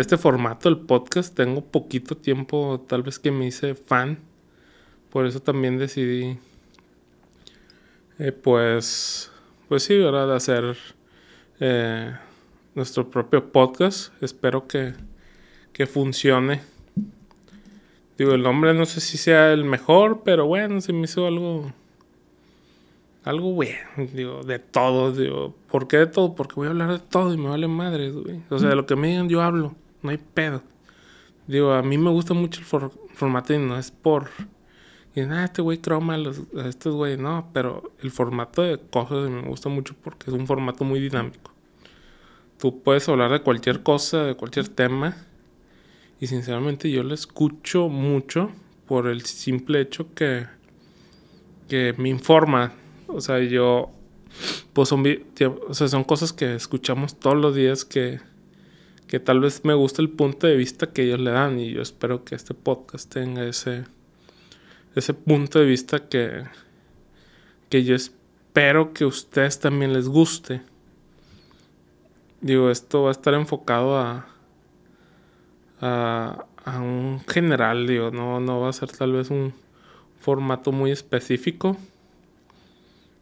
este 0.00 0.16
formato 0.16 0.70
del 0.70 0.78
podcast. 0.86 1.36
Tengo 1.36 1.60
poquito 1.62 2.16
tiempo, 2.16 2.82
tal 2.88 3.02
vez 3.02 3.18
que 3.18 3.30
me 3.30 3.46
hice 3.46 3.74
fan. 3.74 4.20
Por 5.10 5.26
eso 5.26 5.40
también 5.40 5.76
decidí 5.76 6.38
eh, 8.18 8.32
pues, 8.32 9.30
pues 9.68 9.82
sí, 9.82 9.98
¿verdad? 9.98 10.28
De 10.28 10.36
hacer 10.36 10.95
eh, 11.60 12.14
nuestro 12.74 13.10
propio 13.10 13.52
podcast. 13.52 14.12
Espero 14.22 14.66
que, 14.66 14.94
que 15.72 15.86
funcione. 15.86 16.62
Digo, 18.18 18.32
el 18.32 18.42
nombre 18.42 18.72
no 18.74 18.86
sé 18.86 19.00
si 19.00 19.18
sea 19.18 19.52
el 19.52 19.64
mejor, 19.64 20.22
pero 20.24 20.46
bueno, 20.46 20.80
se 20.80 20.92
me 20.92 21.02
hizo 21.02 21.26
algo 21.26 21.72
algo 23.26 23.52
bueno, 23.52 23.76
digo, 24.14 24.44
de 24.44 24.60
todo, 24.60 25.10
digo, 25.10 25.52
¿por 25.68 25.88
qué 25.88 25.96
de 25.96 26.06
todo? 26.06 26.36
Porque 26.36 26.54
voy 26.54 26.68
a 26.68 26.70
hablar 26.70 26.92
de 26.92 27.00
todo 27.00 27.34
y 27.34 27.36
me 27.36 27.48
vale 27.48 27.66
madre, 27.66 28.12
güey. 28.12 28.40
O 28.50 28.58
sea, 28.60 28.68
de 28.68 28.76
lo 28.76 28.86
que 28.86 28.94
me 28.94 29.08
digan 29.08 29.28
yo 29.28 29.42
hablo, 29.42 29.74
no 30.00 30.10
hay 30.10 30.18
pedo. 30.18 30.62
Digo, 31.48 31.72
a 31.72 31.82
mí 31.82 31.98
me 31.98 32.10
gusta 32.10 32.34
mucho 32.34 32.60
el 32.60 32.90
formato 33.14 33.52
y 33.52 33.58
no 33.58 33.76
es 33.76 33.90
por... 33.90 34.30
Y 35.16 35.22
nada, 35.22 35.46
este 35.46 35.62
güey 35.62 35.78
croma 35.78 36.14
a, 36.14 36.68
estos 36.68 36.94
güey, 36.94 37.16
no, 37.16 37.48
pero 37.54 37.90
el 38.02 38.10
formato 38.10 38.60
de 38.60 38.78
cosas 38.78 39.30
me 39.30 39.48
gusta 39.48 39.70
mucho 39.70 39.94
porque 40.04 40.30
es 40.30 40.36
un 40.36 40.46
formato 40.46 40.84
muy 40.84 41.00
dinámico. 41.00 41.52
Tú 42.58 42.82
puedes 42.82 43.08
hablar 43.08 43.32
de 43.32 43.40
cualquier 43.40 43.82
cosa, 43.82 44.24
de 44.24 44.34
cualquier 44.34 44.68
tema, 44.68 45.16
y 46.20 46.26
sinceramente 46.26 46.90
yo 46.90 47.02
lo 47.02 47.14
escucho 47.14 47.88
mucho 47.88 48.50
por 48.86 49.06
el 49.06 49.22
simple 49.24 49.80
hecho 49.80 50.12
que, 50.14 50.48
que 51.66 51.94
me 51.96 52.10
informa. 52.10 52.74
O 53.08 53.22
sea, 53.22 53.40
yo, 53.40 53.90
pues 54.74 54.90
son, 54.90 55.02
o 55.66 55.72
sea, 55.72 55.88
son 55.88 56.04
cosas 56.04 56.34
que 56.34 56.54
escuchamos 56.54 57.18
todos 57.18 57.38
los 57.38 57.54
días 57.54 57.86
que, 57.86 58.20
que 59.06 59.18
tal 59.18 59.40
vez 59.40 59.64
me 59.64 59.72
gusta 59.72 60.02
el 60.02 60.10
punto 60.10 60.46
de 60.46 60.56
vista 60.56 60.92
que 60.92 61.04
ellos 61.04 61.20
le 61.20 61.30
dan 61.30 61.58
y 61.58 61.70
yo 61.70 61.80
espero 61.80 62.22
que 62.22 62.34
este 62.34 62.52
podcast 62.52 63.10
tenga 63.10 63.46
ese, 63.46 63.84
ese 64.96 65.12
punto 65.14 65.58
de 65.58 65.66
vista 65.66 66.08
que, 66.08 66.44
que 67.68 67.84
yo 67.84 67.94
espero 67.94 68.94
que 68.94 69.04
a 69.04 69.08
ustedes 69.08 69.60
también 69.60 69.92
les 69.92 70.08
guste. 70.08 70.62
Digo, 72.40 72.70
esto 72.70 73.02
va 73.02 73.10
a 73.10 73.12
estar 73.12 73.34
enfocado 73.34 73.98
a, 73.98 74.26
a, 75.82 76.46
a 76.64 76.80
un 76.80 77.20
general, 77.28 77.86
digo, 77.86 78.10
no, 78.10 78.40
no 78.40 78.60
va 78.60 78.70
a 78.70 78.72
ser 78.72 78.90
tal 78.90 79.12
vez 79.12 79.30
un 79.30 79.52
formato 80.18 80.72
muy 80.72 80.90
específico. 80.90 81.76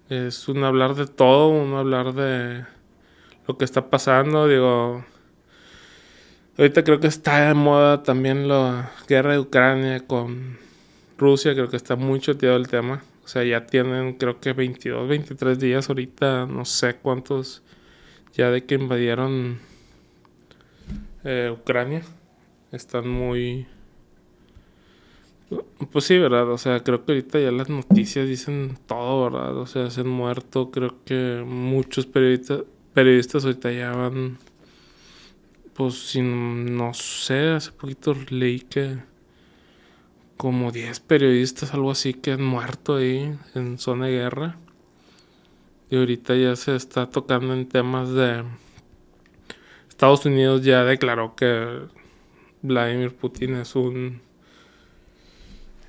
Es 0.09 0.49
un 0.49 0.63
hablar 0.63 0.95
de 0.95 1.07
todo, 1.07 1.49
un 1.49 1.75
hablar 1.75 2.13
de 2.15 2.65
lo 3.49 3.59
que 3.59 3.65
está 3.65 3.91
pasando, 3.91 4.47
digo. 4.47 5.05
Ahorita 6.57 6.85
creo 6.85 7.01
que 7.01 7.09
está 7.09 7.49
de 7.49 7.55
moda 7.55 8.05
también 8.05 8.47
la 8.47 8.93
guerra 9.09 9.33
de 9.33 9.41
Ucrania 9.41 10.07
con 10.07 10.64
Rusia, 11.17 11.55
creo 11.55 11.69
que 11.69 11.77
está 11.77 11.97
muy 11.97 12.21
choteado 12.21 12.57
el 12.57 12.69
tema. 12.69 13.03
O 13.25 13.29
sea, 13.29 13.45
ya 13.45 13.67
tienen 13.67 14.15
creo 14.15 14.41
que 14.41 14.53
22, 14.53 15.09
23 15.09 15.59
días 15.59 15.89
ahorita, 15.89 16.47
no 16.47 16.65
sé 16.65 16.97
cuántos, 16.97 17.63
ya 18.35 18.51
de 18.51 18.65
que 18.65 18.75
invadieron 18.75 19.59
eh, 21.25 21.51
Ucrania 21.53 22.03
están 22.71 23.09
muy... 23.09 23.67
Pues 25.91 26.05
sí, 26.05 26.19
¿verdad? 26.19 26.51
O 26.51 26.59
sea, 26.59 26.81
creo 26.81 27.05
que 27.05 27.13
ahorita 27.13 27.39
ya 27.39 27.53
las 27.53 27.69
noticias 27.69 28.27
dicen 28.27 28.77
todo, 28.87 29.31
¿verdad? 29.31 29.57
O 29.57 29.67
sea, 29.67 29.91
se 29.91 30.01
han 30.01 30.09
muerto, 30.09 30.71
creo 30.71 30.97
que 31.05 31.45
muchos 31.47 32.07
periodistas, 32.07 32.63
periodistas 32.93 33.45
ahorita 33.45 33.73
ya 33.73 33.93
van... 33.93 34.39
Pues 35.75 35.95
sin, 35.95 36.77
no 36.77 36.95
sé, 36.95 37.51
hace 37.51 37.73
poquito 37.73 38.15
leí 38.31 38.61
que 38.61 38.99
como 40.37 40.73
10 40.73 41.01
periodistas, 41.01 41.75
algo 41.75 41.91
así, 41.91 42.15
que 42.15 42.33
han 42.33 42.45
muerto 42.45 42.97
ahí 42.97 43.37
en 43.55 43.79
zona 43.79 44.07
de 44.07 44.13
guerra. 44.13 44.57
Y 45.91 45.97
ahorita 45.97 46.35
ya 46.35 46.57
se 46.57 46.77
está 46.77 47.09
tocando 47.09 47.55
en 47.55 47.69
temas 47.69 48.11
de... 48.11 48.45
Estados 49.89 50.27
Unidos 50.27 50.63
ya 50.65 50.83
declaró 50.83 51.37
que 51.37 51.87
Vladimir 52.63 53.15
Putin 53.15 53.57
es 53.57 53.77
un. 53.77 54.23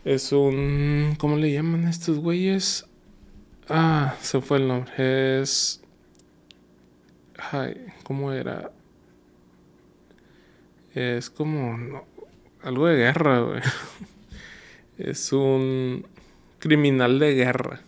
Es 0.04 0.32
un. 0.32 1.16
¿Cómo 1.18 1.38
le 1.38 1.52
llaman 1.54 1.86
a 1.86 1.90
estos 1.90 2.20
güeyes? 2.20 2.86
Ah, 3.70 4.16
se 4.22 4.42
fue 4.42 4.58
el 4.58 4.68
nombre. 4.68 5.42
Es. 5.42 5.82
Ay, 7.52 7.88
¿cómo 8.04 8.32
era? 8.32 8.72
Es 10.94 11.30
como. 11.30 12.06
algo 12.62 12.88
de 12.88 12.98
guerra, 12.98 13.40
güey. 13.40 13.62
Es 14.98 15.34
un 15.34 16.06
criminal 16.60 17.20
de 17.20 17.34
guerra. 17.34 17.82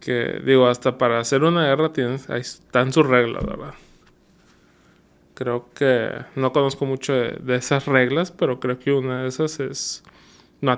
Que, 0.00 0.40
digo, 0.44 0.68
hasta 0.68 0.96
para 0.96 1.20
hacer 1.20 1.42
una 1.42 1.66
guerra 1.66 1.92
tienes, 1.92 2.30
ahí 2.30 2.40
están 2.40 2.92
sus 2.92 3.06
reglas, 3.06 3.44
¿verdad? 3.44 3.74
Creo 5.34 5.68
que 5.74 6.10
no 6.36 6.52
conozco 6.52 6.86
mucho 6.86 7.12
de, 7.12 7.56
esas 7.56 7.86
reglas, 7.86 8.30
pero 8.30 8.60
creo 8.60 8.78
que 8.78 8.92
una 8.92 9.22
de 9.22 9.28
esas 9.28 9.60
es 9.60 10.02
no, 10.60 10.72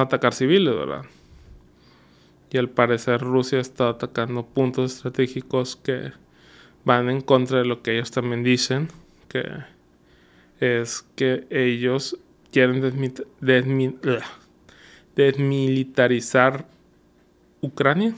atacar 0.00 0.34
civiles, 0.34 0.74
¿verdad? 0.74 1.04
Y 2.50 2.58
al 2.58 2.68
parecer 2.68 3.20
Rusia 3.20 3.58
está 3.58 3.88
atacando 3.88 4.44
puntos 4.44 4.96
estratégicos 4.96 5.76
que 5.76 6.12
van 6.84 7.10
en 7.10 7.20
contra 7.20 7.58
de 7.58 7.64
lo 7.64 7.82
que 7.82 7.96
ellos 7.96 8.10
también 8.10 8.44
dicen, 8.44 8.88
que 9.28 9.44
es 10.60 11.04
que 11.16 11.46
ellos 11.50 12.18
quieren 12.54 12.80
desmilitarizar 15.16 16.68
Ucrania. 17.60 18.14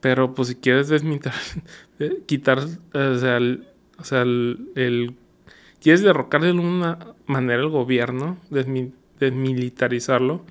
Pero 0.00 0.32
pues 0.32 0.48
si 0.48 0.54
quieres 0.54 0.88
desmilitarizar, 0.88 1.64
quitar, 2.26 2.60
o 2.60 3.18
sea, 3.18 3.40
o 3.98 4.04
sea, 4.04 4.22
el, 4.22 5.16
quieres 5.82 6.02
derrocar 6.02 6.42
de 6.42 6.50
alguna 6.50 7.14
manera 7.26 7.60
el 7.60 7.68
gobierno, 7.68 8.38
desmilitarizarlo, 9.18 10.44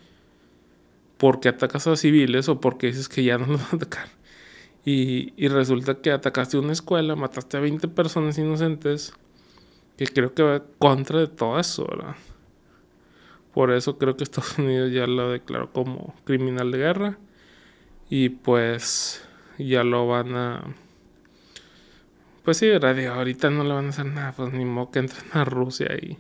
porque 1.16 1.48
atacas 1.48 1.88
a 1.88 1.96
civiles 1.96 2.50
o 2.50 2.60
porque 2.60 2.88
dices 2.88 3.08
que 3.08 3.24
ya 3.24 3.38
no 3.38 3.46
lo 3.46 3.58
van 3.58 3.68
a 3.72 3.76
atacar. 3.78 4.10
Y, 4.84 5.32
y, 5.38 5.48
resulta 5.48 6.02
que 6.02 6.12
atacaste 6.12 6.58
una 6.58 6.74
escuela, 6.74 7.16
mataste 7.16 7.56
a 7.56 7.62
20 7.62 7.88
personas 7.90 8.38
inocentes, 8.38 9.14
que 9.98 10.08
creo 10.08 10.34
que 10.34 10.44
va 10.44 10.64
contra 10.80 11.20
de 11.20 11.28
todo 11.28 11.60
eso, 11.60 11.86
¿verdad? 11.90 12.16
Por 13.54 13.72
eso 13.72 13.98
creo 13.98 14.16
que 14.16 14.24
Estados 14.24 14.58
Unidos 14.60 14.92
ya 14.92 15.08
lo 15.08 15.32
declaró 15.32 15.72
como 15.72 16.16
criminal 16.24 16.72
de 16.72 16.78
guerra. 16.78 17.18
Y 18.10 18.30
pues 18.30 19.28
ya 19.58 19.84
lo 19.84 20.08
van 20.08 20.36
a 20.36 20.64
pues 22.48 22.60
sí, 22.60 22.78
radio, 22.78 23.14
ahorita 23.14 23.50
no 23.50 23.66
le 23.66 23.74
van 23.74 23.88
a 23.88 23.90
hacer 23.90 24.06
nada, 24.06 24.32
pues 24.32 24.54
ni 24.54 24.64
modo 24.64 24.90
que 24.90 25.00
entren 25.00 25.26
a 25.34 25.44
Rusia 25.44 25.88
y, 26.02 26.18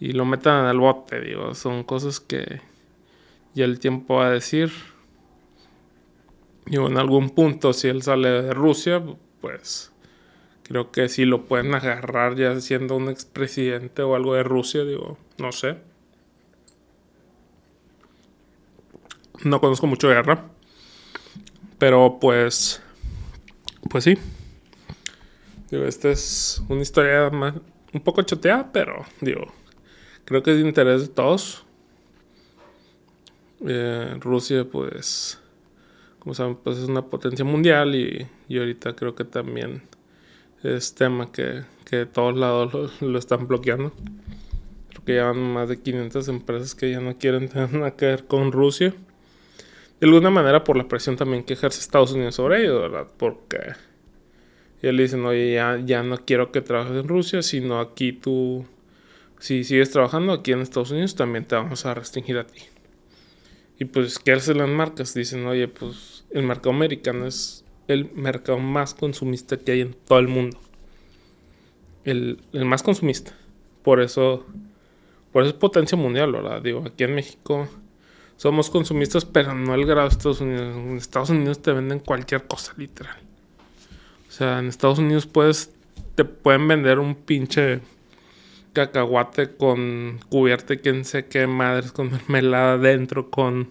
y 0.00 0.10
lo 0.10 0.24
metan 0.24 0.66
al 0.66 0.80
bote, 0.80 1.20
digo, 1.20 1.54
son 1.54 1.84
cosas 1.84 2.18
que 2.18 2.60
ya 3.54 3.64
el 3.64 3.78
tiempo 3.78 4.16
va 4.16 4.26
a 4.26 4.30
decir. 4.32 4.72
Digo, 6.64 6.88
en 6.88 6.98
algún 6.98 7.30
punto, 7.30 7.72
si 7.72 7.86
él 7.86 8.02
sale 8.02 8.28
de 8.28 8.54
Rusia, 8.54 9.00
pues 9.40 9.92
creo 10.68 10.90
que 10.90 11.08
sí 11.08 11.24
lo 11.24 11.44
pueden 11.44 11.74
agarrar 11.74 12.34
ya 12.34 12.58
siendo 12.60 12.96
un 12.96 13.08
expresidente 13.08 14.02
o 14.02 14.16
algo 14.16 14.34
de 14.34 14.42
Rusia, 14.42 14.84
digo, 14.84 15.16
no 15.38 15.52
sé. 15.52 15.76
No 19.44 19.60
conozco 19.60 19.86
mucho 19.86 20.08
guerra. 20.08 20.48
Pero 21.78 22.18
pues. 22.20 22.82
Pues 23.90 24.04
sí. 24.04 24.18
Digo, 25.70 25.84
esta 25.84 26.10
es 26.10 26.62
una 26.68 26.82
historia 26.82 27.30
más, 27.30 27.54
un 27.92 28.00
poco 28.00 28.22
choteada, 28.22 28.72
pero 28.72 29.04
digo, 29.20 29.52
creo 30.24 30.42
que 30.42 30.52
es 30.52 30.56
de 30.58 30.66
interés 30.66 31.02
de 31.02 31.08
todos. 31.08 31.64
Eh, 33.66 34.16
Rusia, 34.20 34.64
pues, 34.64 35.40
como 36.18 36.34
saben, 36.34 36.56
pues 36.56 36.78
es 36.78 36.88
una 36.88 37.02
potencia 37.02 37.44
mundial 37.44 37.94
y, 37.94 38.26
y 38.48 38.58
ahorita 38.58 38.94
creo 38.94 39.14
que 39.14 39.24
también 39.24 39.82
es 40.62 40.94
tema 40.94 41.32
que, 41.32 41.62
que 41.84 41.96
de 41.96 42.06
todos 42.06 42.36
lados 42.36 43.00
lo, 43.00 43.18
están 43.18 43.46
bloqueando. 43.46 43.92
Creo 44.90 45.04
que 45.04 45.14
ya 45.14 45.24
van 45.24 45.38
más 45.38 45.68
de 45.68 45.80
500 45.80 46.28
empresas 46.28 46.74
que 46.74 46.90
ya 46.90 47.00
no 47.00 47.16
quieren 47.18 47.48
tener 47.50 47.72
nada 47.72 47.96
que 47.96 48.06
ver 48.06 48.24
con 48.26 48.52
Rusia. 48.52 48.94
De 50.00 50.06
alguna 50.06 50.30
manera 50.30 50.62
por 50.64 50.76
la 50.76 50.88
presión 50.88 51.16
también 51.16 51.44
que 51.44 51.54
ejerce 51.54 51.80
Estados 51.80 52.12
Unidos 52.12 52.34
sobre 52.34 52.62
ellos, 52.62 52.80
¿verdad? 52.80 53.06
Porque 53.16 53.74
y 54.82 54.88
él 54.88 54.96
dice, 54.98 55.16
oye, 55.16 55.54
ya, 55.54 55.80
ya 55.84 56.02
no 56.02 56.18
quiero 56.18 56.52
que 56.52 56.60
trabajes 56.60 56.96
en 56.96 57.08
Rusia, 57.08 57.42
sino 57.42 57.80
aquí 57.80 58.12
tú, 58.12 58.66
si 59.38 59.64
sigues 59.64 59.90
trabajando 59.90 60.32
aquí 60.32 60.52
en 60.52 60.60
Estados 60.60 60.90
Unidos, 60.90 61.14
también 61.14 61.46
te 61.46 61.54
vamos 61.54 61.86
a 61.86 61.94
restringir 61.94 62.38
a 62.38 62.46
ti. 62.46 62.60
Y 63.78 63.86
pues, 63.86 64.18
¿qué 64.18 64.32
hacen 64.32 64.58
las 64.58 64.68
marcas? 64.68 65.14
Dicen, 65.14 65.46
oye, 65.46 65.68
pues 65.68 66.24
el 66.30 66.42
mercado 66.42 66.70
americano 66.70 67.26
es 67.26 67.64
el 67.88 68.10
mercado 68.14 68.58
más 68.58 68.94
consumista 68.94 69.56
que 69.56 69.72
hay 69.72 69.80
en 69.80 69.94
todo 69.94 70.18
el 70.18 70.28
mundo. 70.28 70.58
El, 72.04 72.40
el 72.52 72.64
más 72.64 72.82
consumista. 72.82 73.32
Por 73.82 74.00
eso, 74.00 74.44
por 75.32 75.42
eso 75.42 75.50
es 75.50 75.58
potencia 75.58 75.96
mundial, 75.96 76.32
¿verdad? 76.32 76.62
Digo, 76.62 76.84
aquí 76.86 77.04
en 77.04 77.14
México 77.14 77.68
somos 78.36 78.68
consumistas, 78.68 79.24
pero 79.24 79.54
no 79.54 79.72
al 79.72 79.84
grado 79.86 80.08
de 80.08 80.12
Estados 80.12 80.40
Unidos. 80.40 80.76
En 80.76 80.96
Estados 80.96 81.30
Unidos 81.30 81.62
te 81.62 81.72
venden 81.72 82.00
cualquier 82.00 82.46
cosa, 82.46 82.74
literal. 82.76 83.16
O 84.28 84.32
sea, 84.32 84.58
en 84.58 84.66
Estados 84.66 84.98
Unidos 84.98 85.26
puedes, 85.26 85.72
te 86.14 86.24
pueden 86.24 86.68
vender 86.68 86.98
un 86.98 87.14
pinche 87.14 87.80
cacahuate 88.74 89.56
con 89.56 90.20
cubierta 90.28 90.76
quién 90.76 91.06
sé 91.06 91.26
qué 91.26 91.46
madres, 91.46 91.92
con 91.92 92.10
mermelada 92.28 92.76
dentro, 92.76 93.30
con 93.30 93.70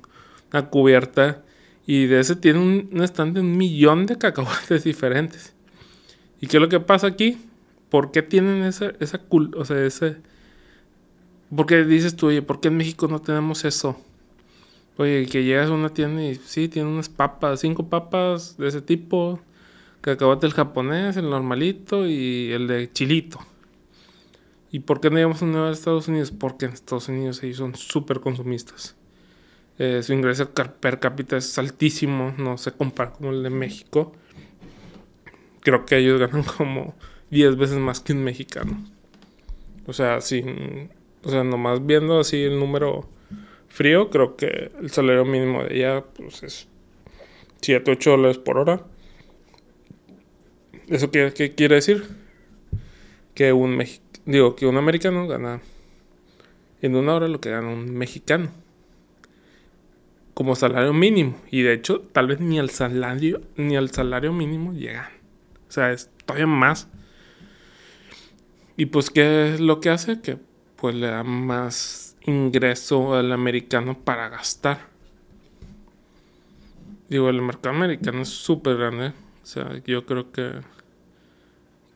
una 0.52 0.70
cubierta. 0.70 1.44
Y 1.88 2.08
de 2.08 2.20
ese 2.20 2.36
tiene 2.36 2.60
un, 2.60 2.90
un 2.92 3.04
stand 3.04 3.36
de 3.36 3.42
un 3.42 3.58
millón 3.58 4.06
de 4.06 4.18
cacahuates 4.18 4.84
diferentes. 4.86 5.54
¿Y 6.42 6.48
qué 6.48 6.58
es 6.58 6.62
lo 6.62 6.70
que 6.70 6.80
pasa 6.80 7.08
aquí? 7.08 7.38
¿Por 7.90 8.12
qué 8.12 8.22
tienen 8.22 8.64
esa, 8.64 8.94
esa 9.00 9.22
o 9.30 9.66
sea, 9.66 9.86
ese... 9.86 10.18
Porque 11.56 11.86
dices 11.86 12.16
tú, 12.16 12.28
oye, 12.28 12.42
¿por 12.42 12.60
qué 12.60 12.70
en 12.70 12.78
México 12.78 13.08
no 13.08 13.22
tenemos 13.22 13.66
eso? 13.66 13.96
Oye, 14.98 15.28
que 15.28 15.44
llegas 15.44 15.70
a 15.70 15.74
una 15.74 15.90
tienda 15.90 16.24
y 16.24 16.36
sí, 16.36 16.68
tiene 16.68 16.90
unas 16.90 17.10
papas, 17.10 17.60
cinco 17.60 17.88
papas 17.88 18.58
de 18.58 18.68
ese 18.68 18.82
tipo, 18.82 19.40
cacahuate 20.02 20.48
el 20.48 20.54
japonés, 20.54 21.18
el 21.18 21.30
normalito 21.30 22.08
y 22.08 22.52
el 22.52 22.68
de 22.68 22.92
chilito. 22.92 23.40
¿Y 24.72 24.80
por 24.80 25.00
qué 25.00 25.10
no 25.10 25.20
íbamos 25.20 25.42
a 25.42 25.72
Estados 25.72 26.08
Unidos? 26.08 26.32
Porque 26.32 26.66
en 26.66 26.74
Estados 26.74 27.08
Unidos 27.08 27.44
ellos 27.44 27.58
son 27.58 27.76
súper 27.76 28.20
consumistas. 28.20 28.96
Eh, 29.78 30.02
su 30.04 30.14
ingreso 30.14 30.52
per 30.52 31.00
cápita 31.00 31.36
es 31.36 31.58
altísimo, 31.58 32.34
no 32.38 32.58
se 32.58 32.72
compara 32.72 33.12
con 33.12 33.34
el 33.34 33.44
de 33.44 33.50
México. 33.50 34.14
Creo 35.62 35.86
que 35.86 35.98
ellos 35.98 36.20
ganan 36.20 36.44
como 36.58 36.96
10 37.32 37.58
veces 37.58 37.78
más 37.78 38.00
que 38.00 38.14
un 38.14 38.24
mexicano. 38.24 38.84
O 39.86 39.94
sea, 39.94 40.22
sin, 40.22 40.90
o 41.24 41.30
sea, 41.30 41.44
nomás 41.44 41.86
viendo 41.86 42.20
así 42.20 42.44
el 42.44 42.58
número 42.60 43.08
frío, 43.68 44.10
creo 44.10 44.38
que 44.38 44.72
el 44.82 44.90
salario 44.90 45.26
mínimo 45.26 45.64
de 45.64 45.76
ella 45.76 46.04
pues 46.16 46.44
es 46.44 46.68
7, 47.62 47.92
8 47.92 48.12
dólares 48.12 48.38
por 48.38 48.58
hora. 48.58 48.82
¿Eso 50.88 51.12
qué, 51.12 51.34
qué 51.36 51.54
quiere 51.54 51.76
decir? 51.76 52.06
Que 53.34 53.52
un, 53.52 53.84
digo, 54.26 54.56
que 54.56 54.66
un 54.66 54.78
americano 54.78 55.28
gana 55.28 55.62
en 56.82 56.96
una 56.96 57.16
hora 57.16 57.28
lo 57.28 57.42
que 57.42 57.50
gana 57.50 57.68
un 57.68 57.94
mexicano 57.94 58.50
como 60.36 60.54
salario 60.56 60.94
mínimo. 60.94 61.36
Y 61.50 61.64
de 61.64 61.74
hecho, 61.74 62.02
tal 62.12 62.28
vez 62.28 62.40
ni 62.40 62.60
al 62.60 62.70
salario, 62.70 63.42
ni 63.56 63.76
al 63.76 63.90
salario 63.90 64.32
mínimo 64.32 64.74
llegan. 64.74 65.10
O 65.68 65.72
sea, 65.72 65.92
es 65.92 66.12
todavía 66.26 66.46
más. 66.46 66.88
Y 68.78 68.88
pues, 68.88 69.10
¿qué 69.10 69.54
es 69.54 69.62
lo 69.62 69.80
que 69.80 69.90
hace? 69.90 70.22
Que 70.22 70.38
pues 70.76 70.94
le 70.94 71.08
da 71.08 71.24
más 71.24 72.18
ingreso 72.26 73.16
al 73.16 73.32
americano 73.32 73.98
para 73.98 74.28
gastar. 74.30 74.90
Digo, 77.08 77.30
el 77.30 77.42
mercado 77.42 77.74
americano 77.74 78.22
es 78.22 78.30
súper 78.30 78.76
grande. 78.76 79.14
O 79.42 79.46
sea, 79.46 79.82
yo 79.86 80.06
creo 80.06 80.32
que, 80.32 80.52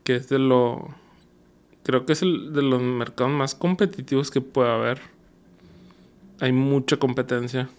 que 0.06 0.16
es 0.16 0.30
de 0.30 0.40
lo... 0.40 0.96
Creo 1.84 2.06
que 2.06 2.14
es 2.14 2.22
el 2.22 2.54
de 2.54 2.62
los 2.62 2.82
mercados 2.82 3.34
más 3.34 3.54
competitivos 3.54 4.32
que 4.32 4.40
puede 4.40 4.72
haber. 4.72 5.02
Hay 6.40 6.54
mucha 6.54 6.98
competencia. 6.98 7.70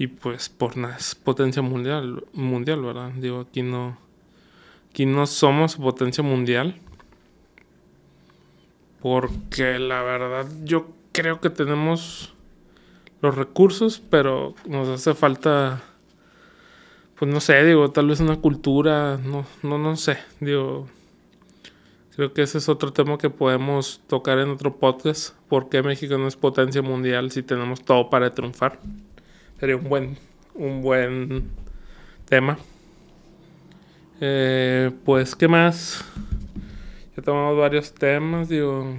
Y 0.00 0.06
pues 0.06 0.48
por 0.48 0.72
es 0.98 1.14
potencia 1.14 1.60
mundial, 1.60 2.24
mundial, 2.32 2.80
¿verdad? 2.80 3.10
Digo, 3.16 3.40
aquí 3.40 3.60
no, 3.60 3.98
aquí 4.88 5.04
no 5.04 5.26
somos 5.26 5.76
potencia 5.76 6.24
mundial. 6.24 6.80
Porque 9.02 9.78
la 9.78 10.02
verdad 10.02 10.46
yo 10.64 10.88
creo 11.12 11.42
que 11.42 11.50
tenemos 11.50 12.32
los 13.20 13.34
recursos, 13.34 14.00
pero 14.08 14.54
nos 14.66 14.88
hace 14.88 15.12
falta, 15.12 15.82
pues 17.16 17.30
no 17.30 17.38
sé, 17.40 17.62
digo, 17.62 17.90
tal 17.90 18.08
vez 18.08 18.20
una 18.20 18.36
cultura, 18.36 19.18
no, 19.18 19.44
no, 19.62 19.76
no 19.76 19.96
sé, 19.96 20.16
digo, 20.40 20.88
creo 22.16 22.32
que 22.32 22.40
ese 22.40 22.56
es 22.56 22.70
otro 22.70 22.94
tema 22.94 23.18
que 23.18 23.28
podemos 23.28 24.00
tocar 24.06 24.38
en 24.38 24.48
otro 24.48 24.76
podcast, 24.76 25.34
¿por 25.50 25.68
qué 25.68 25.82
México 25.82 26.16
no 26.16 26.26
es 26.26 26.36
potencia 26.36 26.80
mundial 26.80 27.30
si 27.30 27.42
tenemos 27.42 27.82
todo 27.84 28.08
para 28.08 28.32
triunfar? 28.32 28.78
Sería 29.60 29.76
un 29.76 29.90
buen, 29.90 30.16
un 30.54 30.80
buen 30.80 31.50
tema. 32.24 32.56
Eh, 34.18 34.90
pues, 35.04 35.36
¿qué 35.36 35.48
más? 35.48 36.02
Ya 37.14 37.22
tomamos 37.22 37.58
varios 37.58 37.92
temas, 37.92 38.48
digo. 38.48 38.96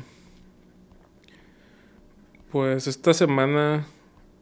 Pues 2.52 2.86
esta 2.86 3.12
semana 3.16 3.88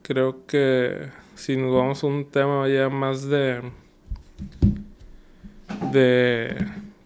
creo 0.02 0.46
que 0.46 1.08
si 1.36 1.56
nos 1.56 1.74
vamos 1.74 2.04
a 2.04 2.08
un 2.08 2.26
tema 2.26 2.68
ya 2.68 2.90
más 2.90 3.30
de 3.30 3.62
de 5.94 6.54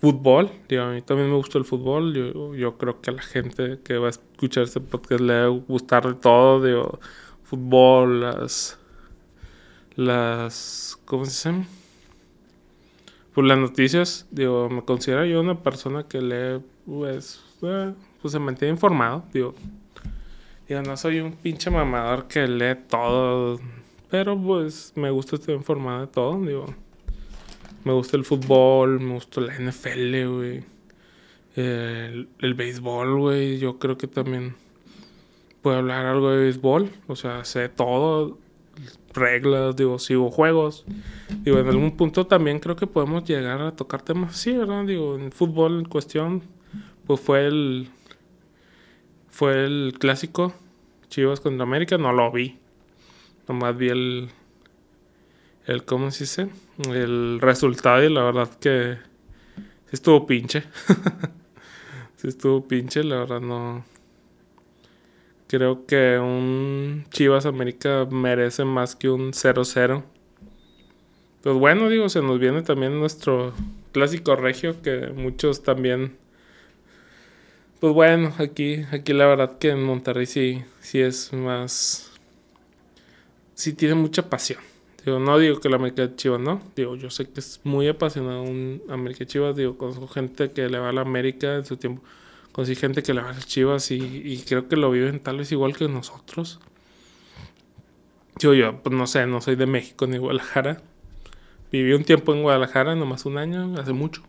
fútbol, 0.02 0.50
digo, 0.68 0.82
a 0.82 0.92
mí 0.92 1.04
también 1.04 1.30
me 1.30 1.36
gusta 1.36 1.60
el 1.60 1.66
fútbol, 1.66 2.16
yo, 2.16 2.56
yo 2.56 2.78
creo 2.80 3.00
que 3.00 3.12
a 3.12 3.14
la 3.14 3.22
gente 3.22 3.80
que 3.84 3.96
va 4.00 4.08
a 4.08 4.10
escuchar 4.10 4.64
este 4.64 4.80
podcast 4.80 5.22
le 5.22 5.34
va 5.34 5.46
a 5.46 5.48
gustar 5.50 6.16
todo, 6.16 6.66
digo, 6.66 7.00
fútbol, 7.44 8.22
las 8.22 8.80
las 9.96 10.98
¿cómo 11.06 11.26
se 11.26 11.50
llama? 11.50 11.66
Pues 13.34 13.48
las 13.48 13.58
noticias, 13.58 14.28
digo, 14.30 14.70
me 14.70 14.84
considero 14.84 15.26
yo 15.26 15.42
una 15.42 15.58
persona 15.60 16.08
que 16.08 16.22
lee, 16.22 16.64
pues, 16.86 17.44
eh, 17.64 17.94
pues 18.22 18.32
se 18.32 18.40
mantiene 18.40 18.74
informado, 18.74 19.24
digo. 19.34 19.56
Digo, 20.68 20.82
no 20.84 20.96
soy 20.98 21.20
un 21.20 21.34
pinche 21.34 21.72
mamador 21.72 22.28
que 22.28 22.48
lee 22.48 22.76
todo, 22.88 23.60
pero 24.12 24.40
pues 24.40 24.94
me 24.96 25.10
gusta 25.10 25.36
estar 25.36 25.56
informado 25.56 26.02
de 26.02 26.08
todo, 26.08 26.40
digo. 26.42 26.66
Me 27.84 27.92
gusta 27.92 28.18
el 28.18 28.24
fútbol, 28.24 29.00
me 29.00 29.16
gusta 29.16 29.42
la 29.42 29.54
NFL, 29.60 30.28
güey. 30.28 30.64
El, 31.56 32.30
el 32.40 32.54
béisbol, 32.54 33.20
güey, 33.20 33.58
yo 33.58 33.80
creo 33.80 33.98
que 33.98 34.08
también 34.08 34.56
puedo 35.64 35.78
hablar 35.78 36.06
algo 36.06 36.30
de 36.30 36.38
béisbol, 36.38 36.92
o 37.08 37.16
sea, 37.16 37.44
sé 37.46 37.70
todo 37.70 38.38
reglas, 39.14 39.76
digo, 39.76 40.00
si 40.00 40.16
hubo 40.16 40.32
juegos. 40.32 40.86
Digo, 41.44 41.60
en 41.60 41.68
algún 41.68 41.96
punto 41.96 42.28
también 42.28 42.60
creo 42.60 42.76
que 42.76 42.88
podemos 42.88 43.24
llegar 43.24 43.62
a 43.62 43.76
tocar 43.76 44.02
temas 44.02 44.36
sí, 44.36 44.54
¿verdad? 44.54 44.86
Digo, 44.86 45.16
en 45.16 45.32
fútbol 45.32 45.80
en 45.80 45.86
cuestión, 45.86 46.44
pues 47.06 47.20
fue 47.20 47.48
el 47.48 47.90
fue 49.30 49.66
el 49.66 49.96
clásico 50.00 50.54
Chivas 51.10 51.40
contra 51.40 51.64
América, 51.64 51.98
no 51.98 52.12
lo 52.14 52.32
vi. 52.32 52.60
Nomás 53.48 53.78
vi 53.78 53.90
el 53.90 54.30
el 55.66 55.86
¿cómo 55.86 56.12
se 56.12 56.24
dice? 56.26 56.50
El 56.90 57.40
resultado 57.40 58.04
y 58.04 58.14
la 58.14 58.24
verdad 58.24 58.50
que 58.60 58.98
sí 59.56 59.92
estuvo 59.92 60.26
pinche. 60.26 60.64
sí 62.18 62.28
estuvo 62.28 62.68
pinche, 62.68 63.04
la 63.04 63.18
verdad 63.18 63.42
no 63.42 63.93
Creo 65.48 65.86
que 65.86 66.18
un 66.20 67.06
Chivas 67.12 67.46
América 67.46 68.08
merece 68.10 68.66
más 68.66 68.96
que 68.96 69.10
un 69.10 69.34
0-0. 69.34 70.04
Pues 71.42 71.56
bueno, 71.56 71.90
digo, 71.90 72.10
se 72.10 72.22
nos 72.22 72.40
viene 72.40 72.62
también 72.62 73.00
nuestro 73.00 73.54
clásico 73.92 74.36
regio 74.36 74.82
que 74.82 75.08
muchos 75.16 75.64
también 75.64 76.18
pues 77.84 77.94
bueno, 77.94 78.34
aquí 78.38 78.86
aquí 78.94 79.12
la 79.12 79.26
verdad 79.26 79.58
que 79.58 79.72
en 79.72 79.84
Monterrey 79.84 80.26
sí 80.26 80.64
sí 80.80 81.02
es 81.02 81.34
más 81.34 82.14
sí 83.56 83.74
tiene 83.74 83.96
mucha 83.96 84.30
pasión. 84.30 84.60
Digo, 85.06 85.20
no 85.20 85.38
digo 85.38 85.60
que 85.60 85.68
la 85.68 85.76
América 85.76 86.16
Chivas 86.16 86.40
no, 86.40 86.62
digo, 86.78 86.96
yo 86.96 87.10
sé 87.10 87.28
que 87.28 87.42
es 87.42 87.60
muy 87.66 87.90
apasionado 87.90 88.42
un 88.44 88.82
América 88.90 89.26
Chivas, 89.26 89.56
digo, 89.58 89.78
con 89.78 90.08
gente 90.08 90.52
que 90.52 90.70
le 90.70 90.80
va 90.80 90.90
a 90.90 90.94
la 90.94 91.02
América 91.02 91.56
en 91.56 91.66
su 91.66 91.76
tiempo 91.76 92.02
Conocí 92.54 92.76
gente 92.76 93.02
que 93.02 93.16
le 93.16 93.22
va 93.22 93.32
a 93.32 93.40
chivas 93.40 93.90
y, 93.90 94.44
creo 94.48 94.68
que 94.68 94.76
lo 94.76 94.92
viven 94.92 95.20
tal 95.20 95.40
vez 95.40 95.52
igual 95.52 95.76
que 95.76 95.90
nosotros. 95.90 96.60
Yo, 98.38 98.54
yo, 98.54 98.82
pues 98.84 98.96
no 98.96 99.08
sé, 99.08 99.26
no 99.26 99.42
soy 99.42 99.56
de 99.56 99.66
México 99.66 100.06
ni 100.06 100.20
Guadalajara. 100.20 100.80
Viví 101.72 101.94
un 101.94 102.04
tiempo 102.04 102.32
en 102.32 102.44
Guadalajara, 102.44 102.96
nomás 102.96 103.26
un 103.26 103.40
año, 103.40 103.76
hace 103.80 103.94
mucho. 103.94 104.22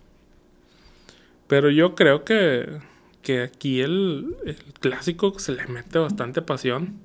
Pero 1.49 1.69
yo 1.69 1.95
creo 1.95 2.25
que, 2.25 2.81
que 3.21 3.43
aquí 3.43 3.83
el, 3.83 4.35
el 4.47 4.57
clásico 4.81 5.39
se 5.39 5.53
le 5.53 5.67
mete 5.67 5.99
bastante 5.99 6.41
pasión. 6.41 6.99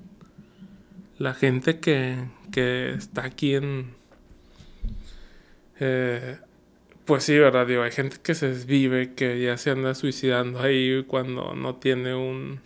La 1.18 1.34
gente 1.34 1.80
que, 1.80 2.16
que 2.50 2.94
está 2.94 3.26
aquí 3.26 3.56
en... 3.56 3.92
Eh, 5.80 6.38
pues 7.04 7.24
sí, 7.24 7.38
¿verdad? 7.38 7.66
Digo, 7.66 7.82
hay 7.82 7.90
gente 7.90 8.18
que 8.22 8.34
se 8.34 8.48
desvive, 8.48 9.14
que 9.14 9.40
ya 9.40 9.56
se 9.56 9.70
anda 9.70 9.94
suicidando 9.94 10.60
ahí 10.60 11.04
cuando 11.06 11.54
no 11.54 11.76
tiene 11.76 12.14
un... 12.14 12.60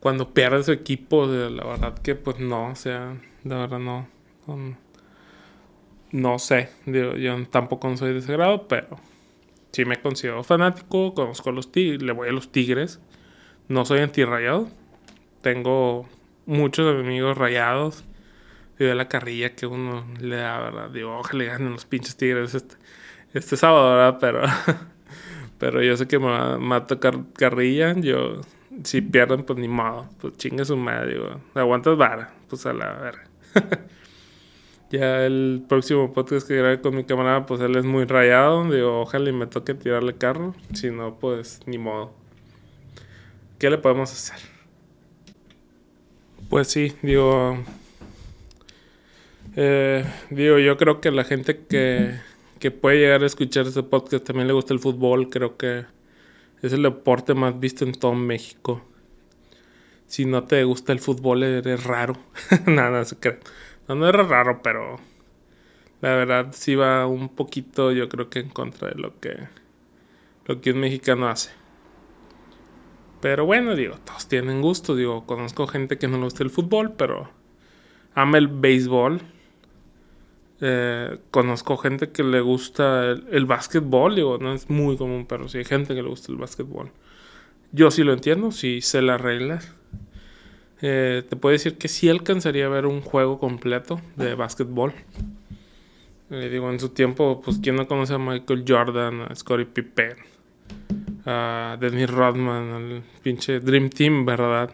Cuando 0.00 0.32
pierde 0.32 0.62
su 0.62 0.72
equipo, 0.72 1.26
de 1.26 1.50
la 1.50 1.64
verdad 1.64 1.98
que 1.98 2.14
pues 2.14 2.38
no, 2.38 2.70
o 2.70 2.74
sea, 2.76 3.16
de 3.44 3.54
verdad 3.54 3.78
no. 3.80 4.08
no 6.12 6.38
sé, 6.38 6.70
digo, 6.86 7.16
yo 7.16 7.46
tampoco 7.48 7.96
soy 7.96 8.12
de 8.12 8.20
ese 8.20 8.32
grado, 8.32 8.68
pero 8.68 8.98
sí 9.72 9.84
me 9.84 10.00
considero 10.00 10.44
fanático, 10.44 11.14
conozco 11.14 11.50
a 11.50 11.52
los 11.52 11.72
tigres, 11.72 12.02
le 12.02 12.12
voy 12.12 12.28
a 12.28 12.32
los 12.32 12.52
tigres. 12.52 13.00
No 13.68 13.84
soy 13.84 14.00
antirrayado, 14.00 14.68
tengo 15.42 16.08
muchos 16.46 16.94
amigos 16.94 17.36
rayados. 17.36 18.04
Digo, 18.78 18.94
la 18.94 19.08
carrilla 19.08 19.54
que 19.54 19.66
uno 19.66 20.06
le 20.20 20.36
da, 20.36 20.60
¿verdad? 20.60 20.90
Digo, 20.90 21.18
ojalá 21.18 21.44
ganen 21.44 21.72
los 21.72 21.84
pinches 21.84 22.16
tigres 22.16 22.54
este 22.54 22.76
este 23.34 23.56
sábado, 23.56 23.90
¿verdad? 23.90 24.18
Pero, 24.20 24.42
pero 25.58 25.82
yo 25.82 25.96
sé 25.96 26.06
que 26.06 26.18
me 26.18 26.26
va, 26.26 26.76
a 26.76 26.86
tocar 26.86 27.18
carrilla. 27.34 27.94
Yo, 27.94 28.40
si 28.84 29.00
pierden, 29.00 29.44
pues 29.44 29.58
ni 29.58 29.68
modo. 29.68 30.08
Pues 30.20 30.36
chingue 30.36 30.64
su 30.64 30.76
madre, 30.76 31.14
digo. 31.14 31.40
Aguantas 31.54 31.96
vara, 31.96 32.32
pues 32.48 32.66
a 32.66 32.72
la 32.72 32.92
verga. 32.92 33.24
Ya 34.90 35.26
el 35.26 35.66
próximo 35.68 36.14
podcast 36.14 36.48
que 36.48 36.56
grabe 36.56 36.80
con 36.80 36.96
mi 36.96 37.04
camarada, 37.04 37.44
pues 37.44 37.60
él 37.60 37.76
es 37.76 37.84
muy 37.84 38.06
rayado. 38.06 38.64
Digo, 38.70 39.02
ojalá 39.02 39.28
y 39.28 39.34
me 39.34 39.46
toque 39.46 39.74
tirarle 39.74 40.16
carro. 40.16 40.54
Si 40.72 40.90
no, 40.90 41.18
pues 41.18 41.60
ni 41.66 41.76
modo. 41.76 42.14
¿Qué 43.58 43.68
le 43.68 43.76
podemos 43.76 44.10
hacer? 44.10 44.38
Pues 46.48 46.68
sí, 46.68 46.94
digo. 47.02 47.58
Eh, 49.56 50.06
digo, 50.30 50.58
yo 50.58 50.78
creo 50.78 51.02
que 51.02 51.10
la 51.10 51.24
gente 51.24 51.58
que, 51.68 52.14
que 52.58 52.70
puede 52.70 52.98
llegar 52.98 53.22
a 53.22 53.26
escuchar 53.26 53.66
este 53.66 53.82
podcast 53.82 54.24
también 54.24 54.46
le 54.48 54.52
gusta 54.52 54.74
el 54.74 54.80
fútbol. 54.80 55.30
Creo 55.30 55.56
que 55.56 55.84
es 56.62 56.72
el 56.72 56.82
deporte 56.82 57.34
más 57.34 57.58
visto 57.58 57.84
en 57.84 57.92
todo 57.92 58.14
México. 58.14 58.82
Si 60.06 60.24
no 60.24 60.44
te 60.44 60.64
gusta 60.64 60.92
el 60.92 61.00
fútbol, 61.00 61.42
eres 61.42 61.84
raro. 61.84 62.16
Nada, 62.66 63.04
se 63.04 63.16
cree. 63.16 63.38
No, 63.86 63.94
no 63.94 64.08
era 64.08 64.22
raro, 64.22 64.60
pero 64.62 64.96
la 66.00 66.14
verdad 66.14 66.48
sí 66.52 66.74
va 66.74 67.06
un 67.06 67.28
poquito, 67.28 67.92
yo 67.92 68.08
creo 68.08 68.30
que 68.30 68.40
en 68.40 68.50
contra 68.50 68.88
de 68.88 68.94
lo 68.94 69.18
que, 69.18 69.36
lo 70.46 70.60
que 70.60 70.72
un 70.72 70.80
mexicano 70.80 71.28
hace. 71.28 71.50
Pero 73.20 73.46
bueno, 73.46 73.74
digo, 73.74 73.96
todos 74.04 74.28
tienen 74.28 74.62
gusto. 74.62 74.94
Digo, 74.94 75.26
conozco 75.26 75.66
gente 75.66 75.98
que 75.98 76.08
no 76.08 76.18
le 76.18 76.24
gusta 76.24 76.44
el 76.44 76.50
fútbol, 76.50 76.92
pero 76.96 77.28
ama 78.14 78.38
el 78.38 78.48
béisbol. 78.48 79.20
Eh, 80.60 81.18
conozco 81.30 81.76
gente 81.76 82.10
que 82.10 82.24
le 82.24 82.40
gusta 82.40 83.06
el, 83.06 83.26
el 83.30 83.46
básquetbol. 83.46 84.16
Digo, 84.16 84.38
no 84.38 84.52
es 84.52 84.68
muy 84.68 84.96
común, 84.96 85.26
pero 85.26 85.48
sí 85.48 85.58
hay 85.58 85.64
gente 85.64 85.94
que 85.94 86.02
le 86.02 86.08
gusta 86.08 86.32
el 86.32 86.38
básquetbol. 86.38 86.90
Yo 87.72 87.90
sí 87.90 88.02
lo 88.02 88.12
entiendo, 88.12 88.50
sí 88.50 88.80
sé 88.80 89.02
las 89.02 89.20
reglas. 89.20 89.74
Eh, 90.80 91.24
te 91.28 91.36
puedo 91.36 91.52
decir 91.52 91.76
que 91.76 91.88
sí 91.88 92.08
alcanzaría 92.08 92.66
a 92.66 92.68
ver 92.68 92.86
un 92.86 93.00
juego 93.00 93.38
completo 93.38 94.00
de 94.16 94.34
básquetbol. 94.34 94.92
Eh, 96.30 96.48
digo, 96.50 96.70
en 96.70 96.78
su 96.78 96.90
tiempo, 96.90 97.40
pues, 97.44 97.58
¿quién 97.58 97.76
no 97.76 97.88
conoce 97.88 98.14
a 98.14 98.18
Michael 98.18 98.64
Jordan, 98.66 99.22
a 99.22 99.34
Scottie 99.34 99.66
Pippen, 99.66 100.16
a 101.26 101.76
Dennis 101.80 102.10
Rodman, 102.10 102.70
al 102.70 103.02
pinche 103.22 103.60
Dream 103.60 103.90
Team, 103.90 104.24
¿verdad? 104.24 104.70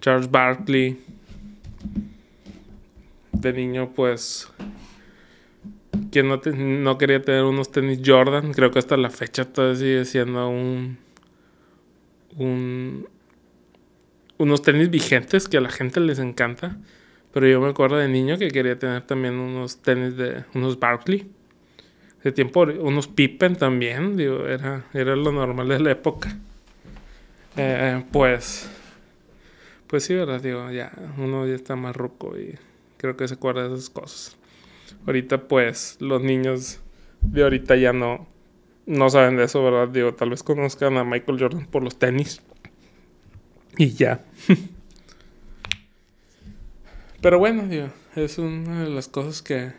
Charles 0.00 0.30
Barkley. 0.30 0.98
De 3.32 3.52
niño, 3.52 3.90
pues, 3.94 4.50
¿quién 6.10 6.28
no, 6.28 6.40
no 6.44 6.98
quería 6.98 7.22
tener 7.22 7.44
unos 7.44 7.70
tenis 7.70 8.00
Jordan? 8.04 8.52
Creo 8.52 8.70
que 8.70 8.78
hasta 8.78 8.96
la 8.96 9.10
fecha 9.10 9.44
todavía 9.44 9.76
sigue 9.76 10.04
siendo 10.04 10.48
un, 10.48 10.98
un 12.36 13.08
unos 14.38 14.62
tenis 14.62 14.88
vigentes 14.88 15.48
que 15.48 15.58
a 15.58 15.60
la 15.60 15.68
gente 15.68 16.00
les 16.00 16.18
encanta. 16.18 16.78
Pero 17.32 17.46
yo 17.46 17.60
me 17.60 17.68
acuerdo 17.68 17.96
de 17.96 18.08
niño 18.08 18.38
que 18.38 18.48
quería 18.48 18.78
tener 18.78 19.02
también 19.02 19.34
unos 19.34 19.82
tenis 19.82 20.16
de 20.16 20.44
unos 20.54 20.78
Barkley. 20.78 21.30
De 22.24 22.32
tiempo, 22.32 22.62
unos 22.62 23.06
Pippen 23.06 23.56
también, 23.56 24.16
digo, 24.16 24.46
era, 24.46 24.86
era 24.92 25.14
lo 25.14 25.30
normal 25.30 25.68
de 25.68 25.80
la 25.80 25.90
época. 25.92 26.36
Eh, 27.56 28.04
pues, 28.10 28.68
pues 29.86 30.04
sí, 30.04 30.14
¿verdad? 30.14 30.40
Digo, 30.40 30.70
ya, 30.70 30.92
uno 31.16 31.46
ya 31.46 31.54
está 31.54 31.76
más 31.76 31.94
ruco 31.94 32.36
y 32.38 32.58
creo 32.96 33.16
que 33.16 33.28
se 33.28 33.34
acuerda 33.34 33.68
de 33.68 33.74
esas 33.74 33.90
cosas. 33.90 34.37
Ahorita, 35.06 35.48
pues, 35.48 35.96
los 36.00 36.22
niños 36.22 36.80
de 37.20 37.42
ahorita 37.42 37.76
ya 37.76 37.92
no, 37.92 38.26
no 38.86 39.10
saben 39.10 39.36
de 39.36 39.44
eso, 39.44 39.62
¿verdad? 39.62 39.88
Digo, 39.88 40.14
tal 40.14 40.30
vez 40.30 40.42
conozcan 40.42 40.96
a 40.96 41.04
Michael 41.04 41.38
Jordan 41.38 41.66
por 41.66 41.82
los 41.82 41.98
tenis. 41.98 42.40
Y 43.76 43.90
ya. 43.90 44.24
Pero 47.20 47.38
bueno, 47.38 47.66
digo, 47.66 47.88
es 48.14 48.38
una 48.38 48.84
de 48.84 48.90
las 48.90 49.08
cosas 49.08 49.42
que, 49.42 49.72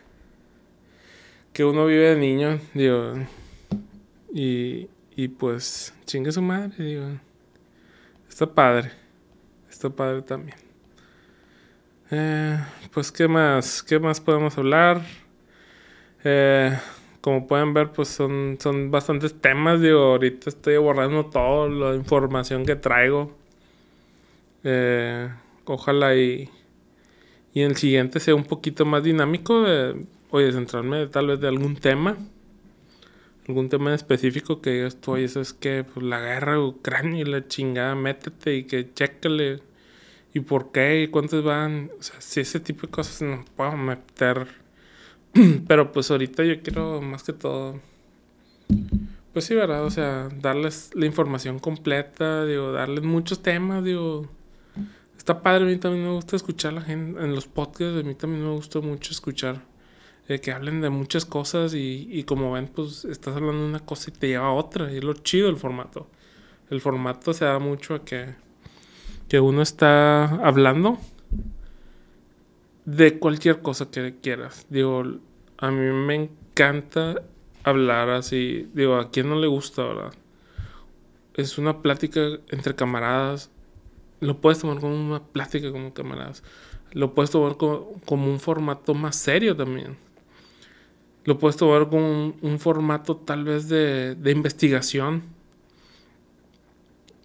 que 1.54 1.64
uno 1.64 1.86
vive 1.86 2.16
de 2.16 2.20
niño, 2.20 2.60
digo, 2.74 3.14
y, 4.34 4.90
y 5.16 5.28
pues 5.30 5.94
chingue 6.06 6.32
su 6.32 6.42
madre, 6.42 6.84
digo, 6.84 7.06
está 8.28 8.54
padre, 8.54 8.92
está 9.70 9.90
padre 9.90 10.22
también. 10.22 10.58
Eh, 12.12 12.58
pues, 12.92 13.12
¿qué 13.12 13.28
más? 13.28 13.84
¿Qué 13.84 14.00
más 14.00 14.20
podemos 14.20 14.58
hablar? 14.58 15.02
Eh, 16.24 16.78
como 17.22 17.48
pueden 17.48 17.74
ver, 17.74 17.92
pues 17.92 18.08
son, 18.08 18.58
son 18.60 18.92
bastantes 18.92 19.40
temas, 19.40 19.82
digo, 19.82 20.00
ahorita 20.00 20.50
estoy 20.50 20.78
borrando 20.78 21.26
toda 21.28 21.70
la 21.70 21.96
información 21.96 22.66
que 22.66 22.76
traigo. 22.76 23.38
Eh, 24.64 25.30
ojalá 25.66 26.16
y, 26.16 26.50
y 27.54 27.62
en 27.62 27.72
el 27.72 27.78
siguiente 27.78 28.20
sea 28.20 28.36
un 28.36 28.44
poquito 28.46 28.86
más 28.86 29.04
dinámico. 29.04 29.62
De, 29.64 30.06
oye, 30.32 30.52
centrarme 30.52 31.08
tal 31.08 31.28
vez 31.28 31.40
de 31.40 31.48
algún 31.48 31.76
tema. 31.76 32.18
Algún 33.48 33.70
tema 33.70 33.90
en 33.90 33.96
específico 33.96 34.62
que 34.62 34.72
digas 34.72 35.02
tú, 35.02 35.16
eso 35.16 35.42
es 35.42 35.54
que 35.54 35.84
pues, 35.84 36.06
la 36.06 36.20
guerra 36.20 36.54
de 36.54 36.60
Ucrania 36.60 37.22
y 37.22 37.26
la 37.26 37.48
chingada, 37.48 37.96
métete 37.96 38.56
y 38.56 38.64
que 38.66 38.94
chécale. 38.94 39.60
¿Y 40.34 40.42
por 40.42 40.72
qué? 40.72 41.04
¿Y 41.04 41.08
cuántos 41.08 41.44
van? 41.44 41.92
Si 42.20 42.40
ese 42.40 42.60
tipo 42.60 42.88
de 42.88 42.92
cosas 42.92 43.22
no 43.22 43.46
puedo 43.56 43.76
meter. 43.76 44.48
Pero 45.68 45.92
pues 45.92 46.12
ahorita 46.12 46.44
yo 46.44 46.62
quiero 46.62 47.02
más 47.02 47.24
que 47.24 47.34
todo 47.34 47.80
pues 49.34 49.46
sí, 49.46 49.56
¿verdad? 49.56 49.86
O 49.86 49.90
sea, 49.90 50.30
darles 50.42 50.92
la 50.96 51.06
información 51.06 51.60
completa, 51.60 52.46
digo, 52.46 52.72
darles 52.72 53.04
muchos 53.04 53.42
temas, 53.42 53.84
digo, 53.84 54.28
está 55.18 55.42
padre, 55.42 55.66
a 55.66 55.68
mí 55.68 55.78
también 55.78 56.04
me 56.04 56.12
gusta 56.12 56.36
escuchar 56.36 56.72
a 56.72 56.76
la 56.76 56.82
gente 56.82 57.24
en 57.24 57.36
los 57.36 57.48
podcasts, 57.48 58.04
a 58.04 58.08
mí 58.08 58.16
también 58.16 58.44
me 58.44 58.52
gusta 58.52 58.80
mucho 58.82 59.12
escuchar 59.12 59.62
eh, 60.28 60.40
que 60.40 60.52
hablen 60.52 60.82
de 60.82 60.90
muchas 60.90 61.26
cosas 61.26 61.74
y, 61.74 62.08
y, 62.12 62.24
como 62.24 62.52
ven, 62.54 62.68
pues 62.68 63.06
estás 63.06 63.36
hablando 63.36 63.62
de 63.64 63.70
una 63.70 63.80
cosa 63.80 64.10
y 64.10 64.14
te 64.14 64.28
lleva 64.28 64.48
a 64.48 64.54
otra, 64.54 64.92
y 64.92 64.98
es 64.98 65.04
lo 65.04 65.14
chido 65.14 65.50
el 65.50 65.58
formato. 65.58 66.08
El 66.70 66.82
formato 66.82 67.34
se 67.34 67.46
da 67.46 67.60
mucho 67.60 67.96
a 67.96 68.06
que, 68.06 68.36
que 69.30 69.40
uno 69.40 69.62
está 69.62 70.26
hablando 70.46 70.98
de 72.84 73.18
cualquier 73.20 73.62
cosa 73.62 73.90
que 73.90 74.16
quieras. 74.22 74.66
Digo, 74.70 75.04
a 75.58 75.72
mí 75.72 76.06
me 76.06 76.16
encanta 76.16 77.22
hablar 77.64 78.10
así. 78.10 78.68
Digo, 78.74 78.96
a 78.96 79.12
quién 79.12 79.30
no 79.30 79.40
le 79.40 79.48
gusta, 79.48 79.84
¿verdad? 79.84 80.14
Es 81.36 81.58
una 81.58 81.82
plática 81.82 82.20
entre 82.50 82.76
camaradas 82.76 83.52
lo 84.20 84.42
puedes 84.42 84.60
tomar 84.60 84.80
como 84.80 84.96
una 84.96 85.24
plática 85.24 85.72
como 85.72 85.94
camaradas. 85.94 86.44
Lo 86.92 87.14
puedes 87.14 87.32
tomar 87.32 87.58
como, 87.58 87.88
un 88.10 88.40
formato 88.40 88.94
más 88.94 89.16
serio 89.16 89.56
también. 89.56 89.98
Lo 91.26 91.38
puedes 91.38 91.58
tomar 91.58 91.90
como 91.90 92.34
un, 92.42 92.60
formato 92.60 93.16
tal 93.16 93.44
vez 93.44 93.70
de, 93.70 94.16
de, 94.16 94.32
investigación. 94.32 95.24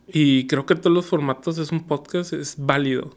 Y 0.06 0.46
creo 0.46 0.66
que 0.66 0.74
todos 0.74 0.92
los 0.92 1.06
formatos 1.06 1.56
de 1.56 1.74
un 1.74 1.86
podcast 1.86 2.32
es 2.32 2.56
válido. 2.58 3.14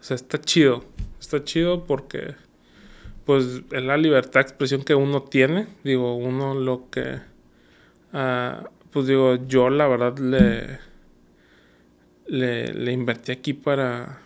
O 0.00 0.02
sea, 0.02 0.14
está 0.14 0.40
chido. 0.40 0.84
Está 1.20 1.44
chido 1.44 1.84
porque 1.84 2.34
pues 3.24 3.62
es 3.70 3.82
la 3.82 3.96
libertad 3.96 4.40
de 4.40 4.42
expresión 4.42 4.82
que 4.82 4.94
uno 4.94 5.22
tiene. 5.22 5.66
Digo, 5.84 6.16
uno 6.16 6.54
lo 6.54 6.90
que... 6.90 7.20
Uh, 8.12 8.68
pues 8.90 9.06
digo, 9.06 9.36
yo 9.46 9.70
la 9.70 9.86
verdad 9.88 10.18
le 10.18 10.78
le, 12.26 12.72
le 12.72 12.92
invertí 12.92 13.32
aquí 13.32 13.52
para, 13.52 14.20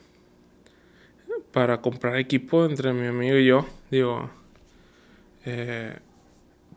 para 1.52 1.80
comprar 1.80 2.16
equipo 2.16 2.64
entre 2.64 2.92
mi 2.92 3.06
amigo 3.06 3.36
y 3.36 3.46
yo. 3.46 3.66
Digo, 3.90 4.30
eh, 5.44 5.98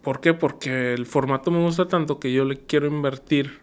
¿por 0.02 0.22
qué? 0.22 0.34
Porque 0.34 0.94
el 0.94 1.06
formato 1.06 1.52
me 1.52 1.60
gusta 1.60 1.88
tanto 1.88 2.20
que 2.20 2.34
yo 2.34 2.46
le 2.46 2.58
quiero 2.58 2.88
invertir 2.88 3.60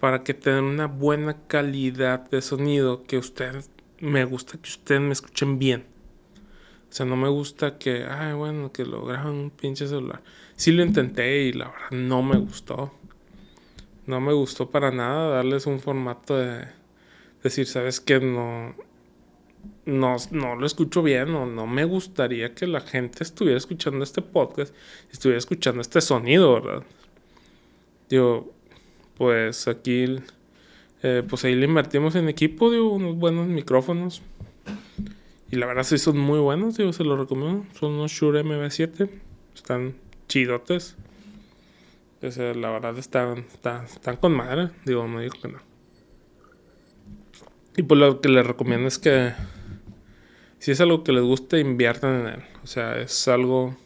para 0.00 0.22
que 0.22 0.34
tenga 0.34 0.60
una 0.60 0.86
buena 0.86 1.46
calidad 1.46 2.28
de 2.30 2.42
sonido, 2.42 3.04
que 3.04 3.18
usted 3.18 3.64
me 4.00 4.24
gusta 4.24 4.58
que 4.58 4.68
ustedes 4.68 5.00
me 5.00 5.12
escuchen 5.12 5.58
bien. 5.58 5.86
O 6.90 6.92
sea, 6.92 7.04
no 7.04 7.16
me 7.16 7.28
gusta 7.28 7.78
que, 7.78 8.04
ay, 8.04 8.32
bueno, 8.32 8.72
que 8.72 8.84
lo 8.84 9.04
graben 9.04 9.34
un 9.34 9.50
pinche 9.50 9.86
celular. 9.86 10.22
Sí 10.56 10.72
lo 10.72 10.82
intenté 10.82 11.42
y 11.42 11.52
la 11.52 11.66
verdad 11.66 11.90
no 11.90 12.22
me 12.22 12.38
gustó 12.38 12.92
no 14.08 14.22
me 14.22 14.32
gustó 14.32 14.70
para 14.70 14.90
nada 14.90 15.28
darles 15.28 15.66
un 15.66 15.80
formato 15.80 16.36
de 16.36 16.66
decir, 17.42 17.66
sabes 17.66 18.00
que 18.00 18.18
no, 18.18 18.74
no, 19.84 20.16
no 20.30 20.56
lo 20.56 20.66
escucho 20.66 21.02
bien 21.02 21.34
o 21.34 21.44
no 21.44 21.66
me 21.66 21.84
gustaría 21.84 22.54
que 22.54 22.66
la 22.66 22.80
gente 22.80 23.22
estuviera 23.22 23.58
escuchando 23.58 24.02
este 24.02 24.22
podcast 24.22 24.74
estuviera 25.12 25.38
escuchando 25.38 25.82
este 25.82 26.00
sonido, 26.00 26.54
¿verdad? 26.54 26.84
Digo, 28.08 28.50
pues 29.18 29.66
aquí, 29.68 30.06
eh, 31.02 31.22
pues 31.28 31.44
ahí 31.44 31.54
le 31.56 31.66
invertimos 31.66 32.14
en 32.14 32.28
equipo, 32.28 32.70
digo, 32.70 32.90
unos 32.92 33.16
buenos 33.16 33.48
micrófonos. 33.48 34.22
Y 35.50 35.56
la 35.56 35.66
verdad 35.66 35.82
sí 35.82 35.98
son 35.98 36.18
muy 36.18 36.38
buenos, 36.38 36.76
digo, 36.76 36.92
se 36.92 37.04
los 37.04 37.18
recomiendo. 37.18 37.66
Son 37.78 37.92
unos 37.92 38.12
Shure 38.12 38.44
MV7, 38.44 39.10
están 39.54 39.94
chidotes. 40.28 40.96
O 42.22 42.30
sea, 42.30 42.54
la 42.54 42.70
verdad 42.70 42.98
están, 42.98 43.46
están, 43.84 44.16
con 44.16 44.32
madre. 44.32 44.70
Digo, 44.84 45.06
no 45.06 45.20
digo 45.20 45.34
que 45.40 45.48
no. 45.48 45.58
Y 47.76 47.82
pues 47.82 48.00
lo 48.00 48.20
que 48.20 48.28
les 48.28 48.46
recomiendo 48.46 48.88
es 48.88 48.98
que 48.98 49.32
si 50.58 50.72
es 50.72 50.80
algo 50.80 51.04
que 51.04 51.12
les 51.12 51.22
gusta, 51.22 51.58
inviertan 51.58 52.20
en 52.20 52.26
él. 52.26 52.44
O 52.62 52.66
sea, 52.66 52.98
es 53.00 53.28
algo. 53.28 53.76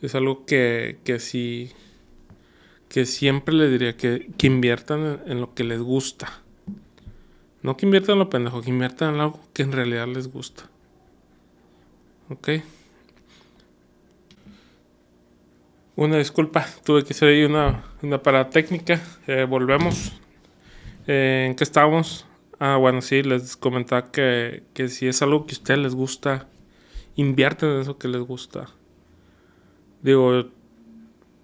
Es 0.00 0.14
algo 0.14 0.46
que, 0.46 0.98
que 1.04 1.18
sí. 1.18 1.72
Que 2.90 3.06
siempre 3.06 3.54
les 3.54 3.70
diría 3.70 3.96
que, 3.96 4.30
que 4.36 4.46
inviertan 4.46 5.22
en, 5.24 5.40
lo 5.40 5.54
que 5.54 5.64
les 5.64 5.80
gusta. 5.80 6.42
No 7.62 7.78
que 7.78 7.86
inviertan 7.86 8.14
en 8.14 8.18
lo 8.18 8.28
pendejo, 8.28 8.60
que 8.60 8.68
inviertan 8.68 9.14
en 9.14 9.20
algo 9.22 9.40
que 9.54 9.62
en 9.62 9.72
realidad 9.72 10.06
les 10.08 10.30
gusta. 10.30 10.64
¿Ok? 12.28 12.48
Una 15.96 16.18
disculpa, 16.18 16.66
tuve 16.84 17.04
que 17.04 17.12
hacer 17.12 17.28
ahí 17.28 17.44
una, 17.44 17.84
una 18.02 18.22
parada 18.22 18.50
técnica. 18.50 19.00
Eh, 19.26 19.46
volvemos. 19.48 20.12
Eh, 21.06 21.46
¿En 21.48 21.56
qué 21.56 21.64
estábamos? 21.64 22.26
Ah, 22.58 22.76
bueno, 22.76 23.00
sí, 23.00 23.22
les 23.22 23.56
comentaba 23.56 24.10
que, 24.10 24.64
que 24.74 24.88
si 24.88 25.06
es 25.06 25.22
algo 25.22 25.46
que 25.46 25.54
a 25.54 25.58
ustedes 25.58 25.80
les 25.80 25.94
gusta, 25.94 26.46
invierten 27.16 27.70
en 27.70 27.80
eso 27.80 27.98
que 27.98 28.08
les 28.08 28.20
gusta. 28.20 28.68
Digo, 30.02 30.46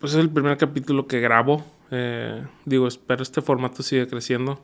pues 0.00 0.12
es 0.12 0.18
el 0.18 0.30
primer 0.30 0.56
capítulo 0.56 1.06
que 1.06 1.20
grabo. 1.20 1.64
Eh, 1.90 2.44
digo, 2.64 2.86
espero 2.86 3.22
este 3.22 3.42
formato 3.42 3.82
siga 3.82 4.06
creciendo. 4.06 4.60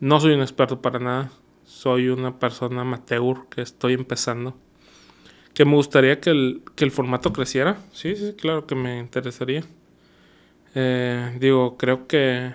No 0.00 0.20
soy 0.20 0.32
un 0.32 0.40
experto 0.40 0.80
para 0.80 0.98
nada. 0.98 1.30
Soy 1.64 2.08
una 2.08 2.38
persona 2.38 2.80
amateur 2.80 3.46
que 3.48 3.62
estoy 3.62 3.94
empezando. 3.94 4.56
Que 5.54 5.64
me 5.64 5.74
gustaría 5.74 6.20
que 6.20 6.30
el, 6.30 6.62
que 6.74 6.84
el 6.84 6.90
formato 6.90 7.32
creciera. 7.32 7.78
Sí, 7.92 8.16
sí, 8.16 8.34
claro 8.36 8.66
que 8.66 8.74
me 8.74 8.98
interesaría. 8.98 9.64
Eh, 10.74 11.36
digo, 11.38 11.76
creo 11.76 12.06
que, 12.06 12.52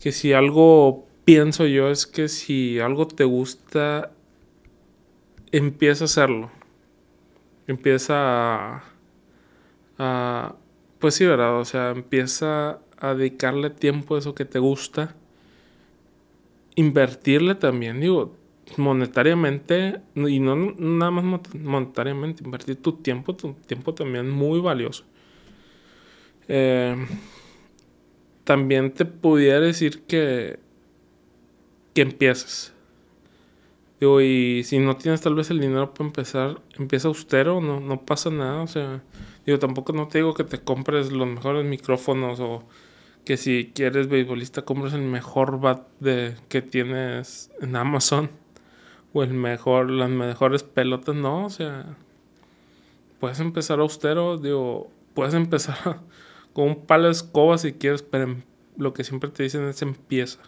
que 0.00 0.12
si 0.12 0.32
algo 0.32 1.06
pienso 1.24 1.66
yo 1.66 1.90
es 1.90 2.06
que 2.06 2.28
si 2.28 2.80
algo 2.80 3.06
te 3.06 3.24
gusta, 3.24 4.12
empieza 5.52 6.04
a 6.04 6.06
hacerlo. 6.06 6.50
Empieza 7.66 8.14
a, 8.16 8.91
pues 10.98 11.14
sí, 11.14 11.26
¿verdad? 11.26 11.58
O 11.58 11.64
sea, 11.64 11.90
empieza 11.90 12.80
a 12.98 13.14
dedicarle 13.14 13.70
tiempo 13.70 14.14
a 14.14 14.18
eso 14.18 14.34
que 14.34 14.44
te 14.44 14.58
gusta. 14.58 15.14
Invertirle 16.74 17.54
también, 17.54 18.00
digo, 18.00 18.36
monetariamente, 18.76 20.00
y 20.14 20.40
no 20.40 20.56
nada 20.56 21.10
más 21.10 21.42
monetariamente, 21.54 22.44
invertir 22.44 22.76
tu 22.76 22.92
tiempo, 22.92 23.34
tu 23.36 23.54
tiempo 23.66 23.94
también 23.94 24.30
muy 24.30 24.60
valioso. 24.60 25.04
Eh, 26.48 26.96
también 28.44 28.92
te 28.92 29.04
pudiera 29.04 29.60
decir 29.60 30.02
que 30.02 30.58
que 31.94 32.02
empieces. 32.02 32.72
Digo, 34.00 34.20
y 34.20 34.64
si 34.64 34.78
no 34.78 34.96
tienes 34.96 35.20
tal 35.20 35.34
vez 35.34 35.50
el 35.50 35.60
dinero 35.60 35.94
para 35.94 36.06
empezar, 36.06 36.60
empieza 36.76 37.08
austero, 37.08 37.60
no, 37.60 37.80
no 37.80 38.04
pasa 38.04 38.30
nada. 38.30 38.62
O 38.62 38.66
sea, 38.66 39.02
digo, 39.46 39.58
tampoco 39.58 39.92
no 39.92 40.08
te 40.08 40.18
digo 40.18 40.34
que 40.34 40.44
te 40.44 40.58
compres 40.58 41.12
los 41.12 41.26
mejores 41.26 41.64
micrófonos 41.64 42.40
o 42.40 42.64
que 43.24 43.36
si 43.36 43.72
quieres 43.74 44.08
beisbolista 44.08 44.62
compres 44.62 44.94
el 44.94 45.02
mejor 45.02 45.60
bat 45.60 45.86
de, 46.00 46.34
que 46.48 46.62
tienes 46.62 47.50
en 47.60 47.76
Amazon 47.76 48.30
o 49.12 49.22
el 49.22 49.32
mejor, 49.32 49.90
las 49.90 50.10
mejores 50.10 50.62
pelotas, 50.62 51.14
no, 51.14 51.46
o 51.46 51.50
sea, 51.50 51.96
puedes 53.20 53.40
empezar 53.40 53.78
austero, 53.80 54.38
digo, 54.38 54.90
puedes 55.14 55.34
empezar 55.34 56.00
con 56.52 56.68
un 56.68 56.86
palo 56.86 57.04
de 57.04 57.12
escoba 57.12 57.58
si 57.58 57.72
quieres, 57.72 58.02
pero 58.02 58.36
lo 58.76 58.94
que 58.94 59.04
siempre 59.04 59.30
te 59.30 59.42
dicen 59.42 59.64
es 59.68 59.82
empieza. 59.82 60.40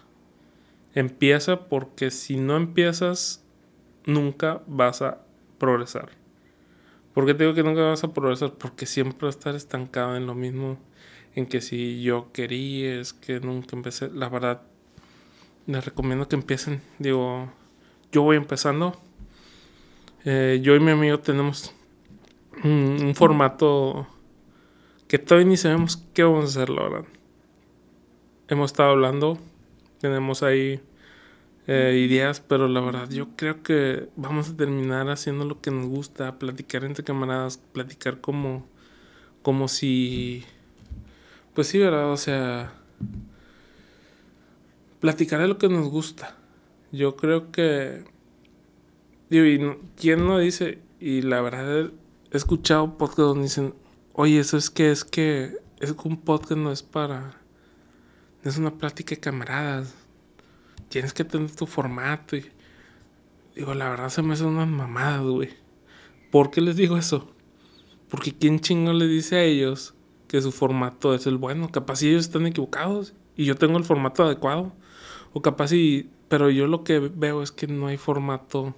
Empieza 0.95 1.69
porque 1.69 2.11
si 2.11 2.37
no 2.37 2.57
empiezas, 2.57 3.45
nunca 4.07 4.63
vas 4.67 5.03
a 5.03 5.19
progresar. 5.59 6.11
¿Por 7.15 7.27
qué 7.27 7.35
te 7.35 7.45
digo 7.45 7.55
que 7.55 7.63
nunca 7.63 7.83
vas 7.83 8.05
a 8.05 8.13
progresar? 8.13 8.53
Porque 8.55 8.87
siempre 8.87 9.27
vas 9.27 9.37
a 9.37 9.39
estar 9.39 9.55
estancado 9.55 10.17
en 10.17 10.27
lo 10.27 10.35
mismo. 10.35 10.79
En 11.35 11.47
que 11.47 11.61
si 11.61 12.03
yo 12.03 12.31
quería, 12.33 13.01
es 13.01 13.13
que 13.13 13.41
nunca 13.41 13.77
empecé. 13.77 14.11
La 14.11 14.29
verdad, 14.29 14.63
les 15.67 15.85
recomiendo 15.85 16.29
que 16.29 16.37
empiecen. 16.37 16.83
Digo, 16.99 17.51
yo 18.13 18.23
voy 18.23 18.37
empezando. 18.37 19.01
Eh, 20.25 20.61
yo 20.63 20.75
y 20.75 20.81
mi 20.81 20.91
amigo 20.91 21.19
tenemos 21.21 21.75
un, 22.63 22.99
un, 23.03 23.15
formato 23.15 24.07
que 25.07 25.19
todavía 25.19 25.49
ni 25.49 25.57
sabemos 25.57 25.97
qué 26.15 26.23
vamos 26.23 26.45
a 26.45 26.49
hacer, 26.49 26.71
la 26.71 26.83
verdad. 26.83 27.05
Hemos 28.49 28.73
estado 28.73 28.91
hablando 28.91 29.39
tenemos 30.05 30.43
ahí 30.43 30.83
eh, 31.67 32.05
ideas, 32.07 32.41
pero 32.41 32.69
la 32.69 32.81
verdad 32.81 33.09
yo 33.11 33.29
creo 33.37 33.63
que 33.63 34.09
vamos 34.17 34.51
a 34.51 34.57
terminar 34.57 35.09
haciendo 35.09 35.45
lo 35.45 35.61
que 35.61 35.71
nos 35.71 35.87
gusta, 35.87 36.39
platicar 36.39 36.85
entre 36.85 37.05
camaradas, 37.05 37.59
platicar 37.59 38.21
como, 38.21 38.67
como 39.43 39.69
si, 39.69 40.45
pues 41.55 41.69
sí, 41.69 41.79
¿verdad? 41.79 42.11
O 42.13 42.17
sea, 42.17 42.73
platicar 45.01 45.41
de 45.41 45.49
lo 45.49 45.59
que 45.59 45.69
nos 45.69 45.89
gusta. 45.89 46.37
Yo 46.93 47.17
creo 47.17 47.51
que, 47.51 48.05
digo, 49.31 49.45
y 49.47 49.79
¿quién 49.97 50.27
no 50.27 50.39
dice? 50.39 50.79
Y 51.01 51.23
la 51.23 51.41
verdad 51.41 51.91
he 52.31 52.37
escuchado 52.37 52.99
podcasts 52.99 53.29
donde 53.29 53.43
dicen, 53.45 53.75
oye, 54.13 54.39
eso 54.39 54.57
es 54.57 54.71
que 54.71 54.91
es 54.91 55.05
que 55.05 55.57
es 55.81 55.93
que 55.93 56.09
un 56.09 56.21
podcast 56.21 56.59
no 56.59 56.73
es 56.73 56.83
para 56.83 57.37
es 58.45 58.59
una 58.59 58.73
plática 58.75 59.15
de 59.15 59.21
camaradas. 59.21 59.95
Tienes 60.95 61.13
que 61.13 61.25
tener 61.25 61.51
tu 61.51 61.67
formato. 61.67 62.37
Y 62.37 62.45
digo, 63.57 63.75
la 63.75 63.89
verdad 63.89 64.11
se 64.11 64.23
me 64.23 64.35
hacen 64.35 64.47
unas 64.47 64.69
mamadas, 64.69 65.23
güey. 65.23 65.49
¿Por 66.31 66.53
qué 66.53 66.61
les 66.61 66.77
digo 66.77 66.97
eso? 66.97 67.33
Porque 68.09 68.33
quién 68.33 68.61
chingo 68.61 68.93
le 68.93 69.09
dice 69.09 69.35
a 69.35 69.43
ellos 69.43 69.93
que 70.29 70.41
su 70.41 70.53
formato 70.53 71.13
es 71.13 71.27
el 71.27 71.37
bueno. 71.37 71.69
Capaz 71.73 71.97
si 71.97 72.11
ellos 72.11 72.27
están 72.27 72.47
equivocados 72.47 73.13
y 73.37 73.45
yo 73.45 73.57
tengo 73.57 73.77
el 73.77 73.83
formato 73.83 74.23
adecuado. 74.23 74.73
O 75.33 75.43
capaz 75.43 75.71
si... 75.71 76.11
Pero 76.29 76.49
yo 76.49 76.69
lo 76.69 76.85
que 76.85 77.01
veo 77.01 77.43
es 77.43 77.51
que 77.51 77.67
no 77.67 77.89
hay 77.89 77.97
formato... 77.97 78.73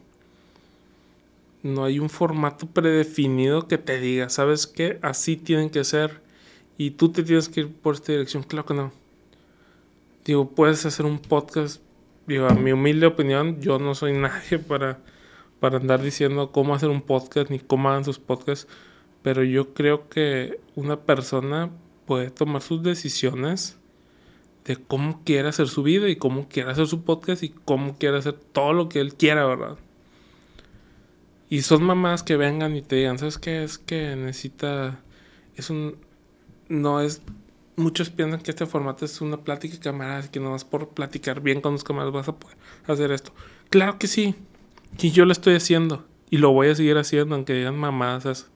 No 1.62 1.84
hay 1.84 1.98
un 1.98 2.08
formato 2.08 2.66
predefinido 2.66 3.68
que 3.68 3.76
te 3.76 4.00
diga, 4.00 4.30
¿sabes 4.30 4.66
qué? 4.66 4.98
Así 5.02 5.36
tienen 5.36 5.68
que 5.68 5.84
ser. 5.84 6.22
Y 6.78 6.92
tú 6.92 7.10
te 7.10 7.22
tienes 7.22 7.50
que 7.50 7.60
ir 7.60 7.74
por 7.74 7.96
esta 7.96 8.12
dirección. 8.12 8.42
Claro 8.42 8.64
que 8.64 8.72
no. 8.72 8.90
Digo, 10.24 10.48
puedes 10.48 10.86
hacer 10.86 11.04
un 11.04 11.18
podcast. 11.18 11.84
Digo, 12.26 12.46
a 12.46 12.54
mi 12.54 12.72
humilde 12.72 13.06
opinión, 13.06 13.60
yo 13.60 13.78
no 13.78 13.94
soy 13.94 14.12
nadie 14.18 14.58
para, 14.58 14.98
para 15.60 15.78
andar 15.78 16.02
diciendo 16.02 16.52
cómo 16.52 16.74
hacer 16.74 16.88
un 16.88 17.02
podcast 17.02 17.50
ni 17.50 17.58
cómo 17.58 17.88
hagan 17.88 18.04
sus 18.04 18.18
podcasts. 18.18 18.68
Pero 19.22 19.42
yo 19.42 19.74
creo 19.74 20.08
que 20.08 20.60
una 20.74 21.00
persona 21.00 21.70
puede 22.06 22.30
tomar 22.30 22.62
sus 22.62 22.82
decisiones 22.82 23.78
de 24.64 24.76
cómo 24.76 25.22
quiere 25.24 25.48
hacer 25.48 25.68
su 25.68 25.82
vida 25.82 26.08
y 26.08 26.16
cómo 26.16 26.48
quiere 26.48 26.70
hacer 26.70 26.86
su 26.86 27.02
podcast 27.02 27.42
y 27.42 27.50
cómo 27.50 27.96
quiere 27.98 28.18
hacer 28.18 28.34
todo 28.34 28.72
lo 28.72 28.88
que 28.88 29.00
él 29.00 29.14
quiera, 29.14 29.46
¿verdad? 29.46 29.76
Y 31.48 31.62
son 31.62 31.84
mamás 31.84 32.24
que 32.24 32.36
vengan 32.36 32.74
y 32.76 32.82
te 32.82 32.96
digan, 32.96 33.18
¿sabes 33.18 33.38
qué? 33.38 33.62
Es 33.62 33.78
que 33.78 34.16
necesita... 34.16 35.00
Es 35.54 35.70
un... 35.70 35.96
No 36.68 37.00
es 37.00 37.22
muchos 37.76 38.10
piensan 38.10 38.40
que 38.40 38.50
este 38.50 38.66
formato 38.66 39.04
es 39.04 39.20
una 39.20 39.38
plática 39.38 39.74
de 39.74 39.80
camaradas 39.80 40.30
que 40.30 40.40
no 40.40 40.50
vas 40.50 40.64
por 40.64 40.88
platicar 40.88 41.40
bien 41.40 41.60
con 41.60 41.72
los 41.72 41.84
camaradas 41.84 42.12
vas 42.12 42.28
a 42.28 42.36
poder 42.36 42.56
hacer 42.86 43.12
esto. 43.12 43.32
Claro 43.70 43.98
que 43.98 44.06
sí, 44.06 44.34
y 44.98 45.10
yo 45.10 45.24
lo 45.24 45.32
estoy 45.32 45.54
haciendo 45.54 46.04
y 46.30 46.38
lo 46.38 46.52
voy 46.52 46.68
a 46.68 46.74
seguir 46.74 46.96
haciendo 46.96 47.34
aunque 47.34 47.52
digan 47.52 47.76
mamadas 47.76 48.48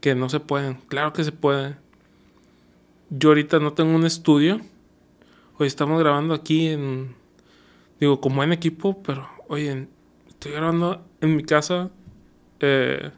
que 0.00 0.14
no 0.14 0.28
se 0.28 0.40
pueden. 0.40 0.74
Claro 0.88 1.12
que 1.12 1.24
se 1.24 1.32
puede. 1.32 1.76
Yo 3.10 3.30
ahorita 3.30 3.58
no 3.58 3.72
tengo 3.72 3.94
un 3.94 4.06
estudio. 4.06 4.60
Hoy 5.58 5.66
estamos 5.66 6.00
grabando 6.00 6.34
aquí 6.34 6.68
en 6.68 7.14
digo 8.00 8.20
como 8.20 8.42
en 8.42 8.52
equipo, 8.52 9.02
pero 9.02 9.28
oye, 9.48 9.86
estoy 10.28 10.52
grabando 10.52 11.04
en 11.20 11.36
mi 11.36 11.44
casa 11.44 11.90
eh, 12.60 13.10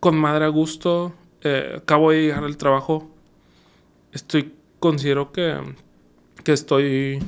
con 0.00 0.16
madre 0.16 0.44
a 0.44 0.48
gusto. 0.48 1.12
Eh, 1.42 1.74
acabo 1.78 2.12
de 2.12 2.22
llegar 2.22 2.44
al 2.44 2.56
trabajo 2.56 3.11
estoy, 4.12 4.54
considero 4.78 5.32
que, 5.32 5.58
que 6.44 6.52
estoy, 6.52 7.18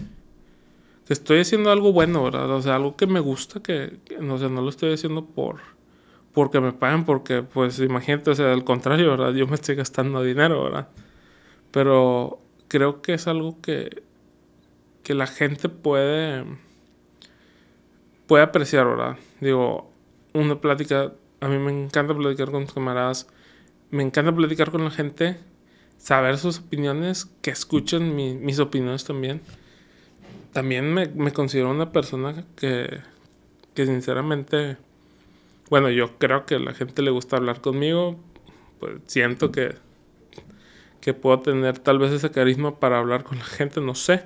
que 1.06 1.12
estoy 1.12 1.40
haciendo 1.40 1.70
algo 1.70 1.92
bueno, 1.92 2.22
¿verdad? 2.24 2.50
O 2.50 2.62
sea, 2.62 2.76
algo 2.76 2.96
que 2.96 3.06
me 3.06 3.20
gusta, 3.20 3.60
que, 3.60 3.98
no, 4.20 4.38
no 4.38 4.62
lo 4.62 4.68
estoy 4.68 4.92
haciendo 4.92 5.24
por, 5.24 5.60
porque 6.32 6.60
me 6.60 6.72
paguen, 6.72 7.04
porque, 7.04 7.42
pues, 7.42 7.80
imagínate, 7.80 8.30
o 8.30 8.34
sea, 8.34 8.52
al 8.52 8.64
contrario, 8.64 9.10
¿verdad? 9.10 9.32
Yo 9.32 9.46
me 9.46 9.54
estoy 9.54 9.74
gastando 9.74 10.22
dinero, 10.22 10.64
¿verdad? 10.64 10.88
Pero 11.70 12.38
creo 12.68 13.02
que 13.02 13.14
es 13.14 13.26
algo 13.26 13.60
que, 13.60 14.02
que 15.02 15.14
la 15.14 15.26
gente 15.26 15.68
puede, 15.68 16.44
puede 18.26 18.44
apreciar, 18.44 18.86
¿verdad? 18.86 19.16
Digo, 19.40 19.90
una 20.34 20.60
plática, 20.60 21.12
a 21.40 21.48
mí 21.48 21.58
me 21.58 21.72
encanta 21.72 22.14
platicar 22.14 22.50
con 22.50 22.64
tus 22.64 22.74
camaradas, 22.74 23.28
me 23.90 24.02
encanta 24.02 24.34
platicar 24.34 24.70
con 24.70 24.84
la 24.84 24.90
gente 24.90 25.38
saber 25.98 26.38
sus 26.38 26.58
opiniones, 26.58 27.26
que 27.42 27.50
escuchen 27.50 28.14
mis 28.14 28.58
opiniones 28.58 29.04
también. 29.04 29.40
también 30.52 30.92
me, 30.92 31.08
me 31.08 31.32
considero 31.32 31.70
una 31.70 31.92
persona 31.92 32.44
que, 32.56 33.00
que 33.74 33.86
sinceramente, 33.86 34.76
bueno, 35.70 35.90
yo 35.90 36.18
creo 36.18 36.46
que 36.46 36.56
a 36.56 36.58
la 36.58 36.74
gente 36.74 37.02
le 37.02 37.10
gusta 37.10 37.36
hablar 37.36 37.60
conmigo, 37.60 38.18
pues 38.80 39.00
siento 39.06 39.50
que, 39.50 39.76
que 41.00 41.14
puedo 41.14 41.40
tener 41.40 41.78
tal 41.78 41.98
vez 41.98 42.12
ese 42.12 42.30
carisma 42.30 42.78
para 42.78 42.98
hablar 42.98 43.24
con 43.24 43.38
la 43.38 43.44
gente, 43.44 43.80
no 43.80 43.94
sé. 43.94 44.24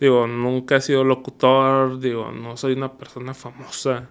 Digo, 0.00 0.26
nunca 0.26 0.76
he 0.76 0.80
sido 0.80 1.04
locutor, 1.04 2.00
digo, 2.00 2.32
no 2.32 2.56
soy 2.56 2.72
una 2.72 2.92
persona 2.98 3.34
famosa. 3.34 4.10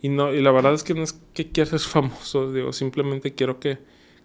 Y 0.00 0.10
no, 0.10 0.32
y 0.32 0.40
la 0.40 0.52
verdad 0.52 0.74
es 0.74 0.84
que 0.84 0.94
no 0.94 1.02
es 1.02 1.20
que 1.34 1.50
quiera 1.50 1.70
ser 1.70 1.80
famoso, 1.80 2.52
digo, 2.52 2.72
simplemente 2.72 3.34
quiero 3.34 3.58
que, 3.58 3.78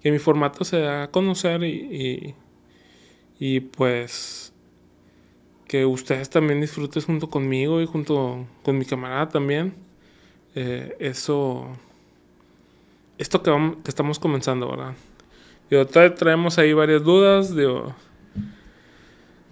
que 0.03 0.11
mi 0.11 0.19
formato 0.19 0.65
se 0.65 0.85
a 0.85 1.09
conocer 1.09 1.63
y, 1.63 2.35
y, 3.39 3.59
pues 3.61 4.53
que 5.65 5.85
ustedes 5.85 6.29
también 6.29 6.59
disfruten 6.59 7.01
junto 7.01 7.29
conmigo 7.29 7.81
y 7.81 7.85
junto 7.85 8.45
con 8.63 8.77
mi 8.77 8.83
camarada 8.83 9.29
también. 9.29 9.73
Eh, 10.55 10.97
eso, 10.99 11.69
esto 13.17 13.41
que, 13.41 13.49
vamos, 13.49 13.77
que 13.81 13.89
estamos 13.89 14.19
comenzando, 14.19 14.69
¿verdad? 14.69 14.93
Digo, 15.69 15.85
traemos 15.85 16.57
ahí 16.57 16.73
varias 16.73 17.03
dudas, 17.03 17.55
digo, 17.55 17.95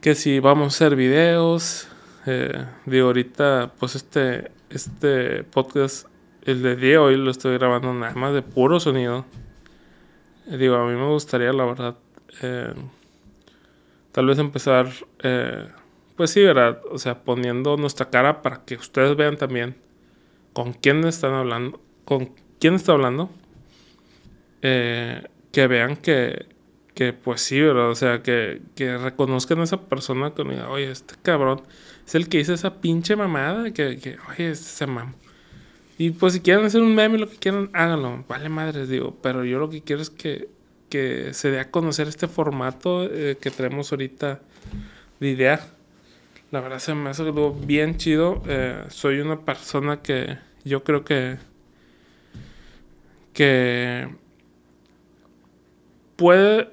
que 0.02 0.16
si 0.16 0.40
vamos 0.40 0.66
a 0.66 0.76
hacer 0.76 0.98
videos, 0.98 1.88
eh, 2.26 2.66
digo, 2.86 3.08
ahorita, 3.08 3.72
pues 3.80 3.96
este, 3.96 4.52
este 4.70 5.46
podcast, 5.46 6.08
el 6.44 6.62
de 6.62 6.76
día 6.76 7.02
hoy 7.02 7.16
lo 7.16 7.32
estoy 7.32 7.58
grabando 7.58 7.94
nada 7.94 8.14
más 8.16 8.34
de 8.34 8.42
puro 8.42 8.82
sonido. 8.82 9.26
Eh, 10.52 10.58
digo, 10.58 10.76
a 10.76 10.86
mí 10.86 10.96
me 10.96 11.08
gustaría, 11.08 11.54
la 11.54 11.66
verdad, 11.66 11.96
eh, 12.42 12.74
tal 14.12 14.26
vez 14.26 14.38
empezar, 14.38 14.90
eh, 15.24 15.68
pues 16.18 16.32
sí, 16.32 16.44
¿verdad? 16.44 16.82
O 16.92 16.98
sea, 16.98 17.24
poniendo 17.24 17.78
nuestra 17.78 18.10
cara 18.10 18.42
para 18.42 18.66
que 18.66 18.76
ustedes 18.76 19.16
vean 19.16 19.38
también 19.38 19.78
con 20.54 20.74
quién 20.74 21.06
están 21.06 21.34
hablando, 21.34 21.80
con 22.06 22.32
quién 22.60 22.76
está 22.76 22.92
hablando. 22.92 23.30
que 24.62 25.68
vean 25.68 25.98
que, 25.98 26.46
que 26.94 27.14
pues 27.14 27.42
sí, 27.42 27.60
¿verdad? 27.62 27.90
O 27.90 27.96
sea, 27.96 28.22
que, 28.24 28.62
que 28.76 28.98
reconozcan 28.98 29.60
a 29.60 29.64
esa 29.64 29.82
persona 29.82 30.34
que 30.34 30.44
diga, 30.44 30.70
oye, 30.70 30.92
este 30.92 31.16
cabrón 31.22 31.62
es 32.06 32.16
el 32.16 32.30
que 32.30 32.40
hizo 32.40 32.54
esa 32.54 32.82
pinche 32.82 33.16
mamada, 33.16 33.72
que, 33.72 33.98
que 33.98 34.18
oye, 34.30 34.52
este 34.52 34.86
se. 34.86 34.86
Y 36.02 36.10
pues 36.10 36.34
si 36.34 36.40
quieren 36.40 36.66
hacer 36.66 36.82
un 36.82 36.96
meme, 36.96 37.20
lo 37.20 37.30
que 37.30 37.36
quieran, 37.36 37.70
háganlo. 37.74 38.26
Vale 38.28 38.50
madres, 38.50 38.90
digo. 38.90 39.16
Pero 39.22 39.46
yo 39.46 39.60
lo 39.60 39.70
que 39.70 39.84
quiero 39.84 40.02
es 40.02 40.10
que, 40.10 40.50
que 40.90 41.32
se 41.36 41.52
dé 41.52 41.60
a 41.60 41.70
conocer 41.70 42.08
este 42.08 42.28
formato 42.28 43.04
eh, 43.04 43.38
que 43.40 43.52
tenemos 43.52 43.92
ahorita 43.92 44.42
de 45.20 45.30
idea. 45.30 45.64
La 46.50 46.60
verdad 46.60 46.80
se 46.80 46.96
me 46.96 47.12
hace 47.12 47.22
algo 47.22 47.54
bien 47.54 47.98
chido. 47.98 48.42
Eh, 48.48 48.84
soy 48.90 49.20
una 49.20 49.42
persona 49.42 50.02
que 50.02 50.40
yo 50.64 50.84
creo 50.84 51.06
que 51.06 51.38
que 53.34 54.10
puede 56.16 56.72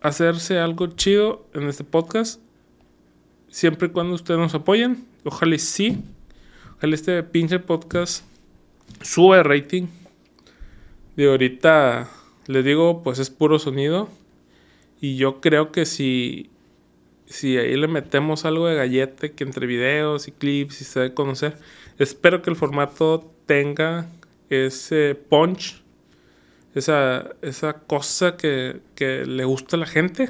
hacerse 0.00 0.58
algo 0.58 0.88
chido 0.88 1.46
en 1.54 1.68
este 1.68 1.84
podcast. 1.84 2.40
Siempre 3.46 3.86
y 3.86 3.90
cuando 3.92 4.16
ustedes 4.16 4.40
nos 4.40 4.56
apoyen. 4.56 5.06
Ojalá 5.22 5.56
sí. 5.58 6.02
Ojalá 6.78 6.96
este 6.96 7.22
pinche 7.22 7.60
podcast 7.60 8.24
sube 9.02 9.42
rating. 9.42 9.86
De 11.16 11.28
ahorita 11.28 12.10
les 12.46 12.64
digo, 12.64 13.02
pues 13.02 13.18
es 13.18 13.30
puro 13.30 13.58
sonido. 13.58 14.08
Y 15.00 15.16
yo 15.16 15.40
creo 15.40 15.72
que 15.72 15.86
si, 15.86 16.50
si 17.26 17.56
ahí 17.58 17.76
le 17.76 17.88
metemos 17.88 18.44
algo 18.44 18.66
de 18.66 18.76
gallete, 18.76 19.32
que 19.32 19.44
entre 19.44 19.66
videos 19.66 20.28
y 20.28 20.32
clips 20.32 20.80
y 20.80 20.84
se 20.84 21.00
debe 21.00 21.14
conocer, 21.14 21.58
espero 21.98 22.42
que 22.42 22.50
el 22.50 22.56
formato 22.56 23.32
tenga 23.46 24.08
ese 24.48 25.14
punch 25.14 25.82
esa, 26.76 27.34
esa 27.40 27.80
cosa 27.80 28.36
que, 28.36 28.80
que, 28.94 29.24
le 29.24 29.44
gusta 29.44 29.76
a 29.76 29.80
la 29.80 29.86
gente. 29.86 30.28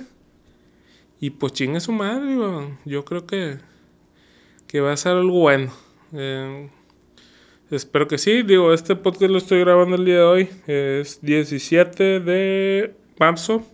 Y 1.20 1.30
pues 1.30 1.52
chingue 1.52 1.80
su 1.80 1.92
madre, 1.92 2.36
yo 2.84 3.04
creo 3.04 3.26
que, 3.26 3.58
que 4.68 4.80
va 4.80 4.92
a 4.92 4.96
ser 4.96 5.12
algo 5.12 5.40
bueno. 5.40 5.72
Eh, 6.12 6.70
espero 7.70 8.06
que 8.06 8.18
sí. 8.18 8.42
Digo, 8.42 8.72
este 8.72 8.96
podcast 8.96 9.30
lo 9.30 9.38
estoy 9.38 9.60
grabando 9.60 9.96
el 9.96 10.04
día 10.04 10.16
de 10.16 10.22
hoy. 10.22 10.48
Es 10.66 11.20
17 11.22 12.20
de 12.20 12.94
marzo. 13.18 13.64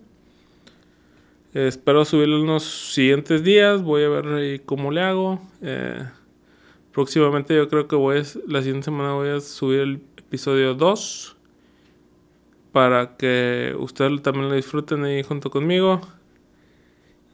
espero 1.52 2.04
subirlo 2.04 2.38
en 2.38 2.46
los 2.46 2.62
siguientes 2.92 3.42
días. 3.42 3.82
Voy 3.82 4.04
a 4.04 4.08
ver 4.08 4.62
cómo 4.64 4.90
le 4.90 5.02
hago. 5.02 5.40
Eh, 5.60 6.04
próximamente 6.92 7.54
yo 7.54 7.68
creo 7.68 7.88
que 7.88 7.96
voy 7.96 8.18
a, 8.18 8.22
la 8.46 8.62
siguiente 8.62 8.86
semana 8.86 9.14
voy 9.14 9.28
a 9.28 9.40
subir 9.40 9.80
el 9.80 10.00
episodio 10.16 10.74
2 10.74 11.36
para 12.72 13.16
que 13.16 13.74
ustedes 13.78 14.22
también 14.22 14.48
lo 14.48 14.54
disfruten 14.54 15.04
ahí 15.04 15.22
junto 15.22 15.50
conmigo. 15.50 16.00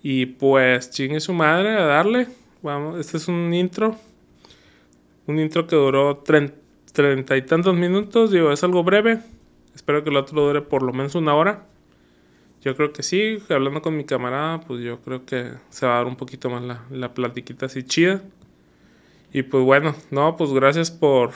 Y 0.02 0.26
pues 0.26 0.90
chingue 0.90 1.20
su 1.20 1.32
madre 1.32 1.70
a 1.70 1.84
darle. 1.84 2.28
Vamos, 2.62 2.98
este 2.98 3.18
es 3.18 3.28
un 3.28 3.52
intro. 3.54 3.96
Un 5.28 5.38
intro 5.38 5.66
que 5.66 5.76
duró 5.76 6.16
treinta 6.16 7.36
y 7.36 7.42
tantos 7.42 7.76
minutos. 7.76 8.32
Digo, 8.32 8.50
es 8.50 8.64
algo 8.64 8.82
breve. 8.82 9.20
Espero 9.74 10.02
que 10.02 10.10
el 10.10 10.16
otro 10.16 10.40
dure 10.40 10.62
por 10.62 10.82
lo 10.82 10.92
menos 10.92 11.14
una 11.14 11.34
hora. 11.34 11.66
Yo 12.62 12.74
creo 12.74 12.92
que 12.92 13.02
sí. 13.02 13.38
Hablando 13.50 13.82
con 13.82 13.96
mi 13.96 14.04
camarada, 14.04 14.62
pues 14.62 14.82
yo 14.82 15.00
creo 15.02 15.24
que 15.26 15.52
se 15.68 15.86
va 15.86 15.92
a 15.92 15.96
dar 15.98 16.06
un 16.06 16.16
poquito 16.16 16.48
más 16.48 16.62
la, 16.62 16.82
la 16.90 17.12
platiquita 17.14 17.66
así 17.66 17.82
chida. 17.82 18.22
Y 19.32 19.42
pues 19.42 19.62
bueno, 19.62 19.94
no, 20.10 20.36
pues 20.36 20.52
gracias 20.52 20.90
por 20.90 21.32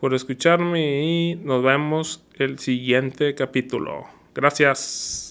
por 0.00 0.12
escucharme 0.12 1.02
y 1.02 1.34
nos 1.36 1.62
vemos 1.62 2.22
el 2.34 2.58
siguiente 2.58 3.34
capítulo. 3.34 4.04
Gracias. 4.34 5.23